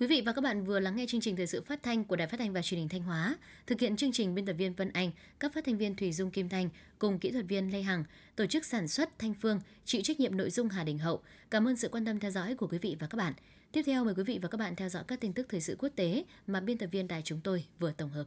Quý 0.00 0.06
vị 0.06 0.22
và 0.26 0.32
các 0.32 0.40
bạn 0.40 0.64
vừa 0.64 0.80
lắng 0.80 0.96
nghe 0.96 1.04
chương 1.08 1.20
trình 1.20 1.36
thời 1.36 1.46
sự 1.46 1.62
phát 1.62 1.82
thanh 1.82 2.04
của 2.04 2.16
Đài 2.16 2.28
Phát 2.28 2.36
thanh 2.40 2.52
và 2.52 2.62
Truyền 2.62 2.80
hình 2.80 2.88
Thanh 2.88 3.02
Hóa. 3.02 3.36
Thực 3.66 3.80
hiện 3.80 3.96
chương 3.96 4.12
trình 4.12 4.34
biên 4.34 4.46
tập 4.46 4.52
viên 4.52 4.74
Vân 4.74 4.90
Anh, 4.92 5.10
các 5.40 5.54
phát 5.54 5.64
thanh 5.64 5.78
viên 5.78 5.94
Thủy 5.94 6.12
Dung 6.12 6.30
Kim 6.30 6.48
Thanh 6.48 6.68
cùng 6.98 7.18
kỹ 7.18 7.30
thuật 7.30 7.44
viên 7.48 7.72
Lê 7.72 7.82
Hằng, 7.82 8.04
tổ 8.36 8.46
chức 8.46 8.64
sản 8.64 8.88
xuất 8.88 9.18
Thanh 9.18 9.34
Phương, 9.34 9.60
chịu 9.84 10.02
trách 10.02 10.20
nhiệm 10.20 10.36
nội 10.36 10.50
dung 10.50 10.68
Hà 10.68 10.84
Đình 10.84 10.98
Hậu. 10.98 11.22
Cảm 11.50 11.68
ơn 11.68 11.76
sự 11.76 11.88
quan 11.88 12.04
tâm 12.04 12.20
theo 12.20 12.30
dõi 12.30 12.54
của 12.54 12.66
quý 12.66 12.78
vị 12.78 12.96
và 13.00 13.06
các 13.06 13.16
bạn. 13.16 13.32
Tiếp 13.72 13.82
theo 13.86 14.04
mời 14.04 14.14
quý 14.14 14.22
vị 14.22 14.38
và 14.42 14.48
các 14.48 14.58
bạn 14.58 14.76
theo 14.76 14.88
dõi 14.88 15.04
các 15.06 15.20
tin 15.20 15.32
tức 15.32 15.46
thời 15.50 15.60
sự 15.60 15.76
quốc 15.78 15.92
tế 15.96 16.24
mà 16.46 16.60
biên 16.60 16.78
tập 16.78 16.86
viên 16.92 17.08
đài 17.08 17.22
chúng 17.24 17.40
tôi 17.40 17.64
vừa 17.78 17.92
tổng 17.92 18.10
hợp. 18.10 18.24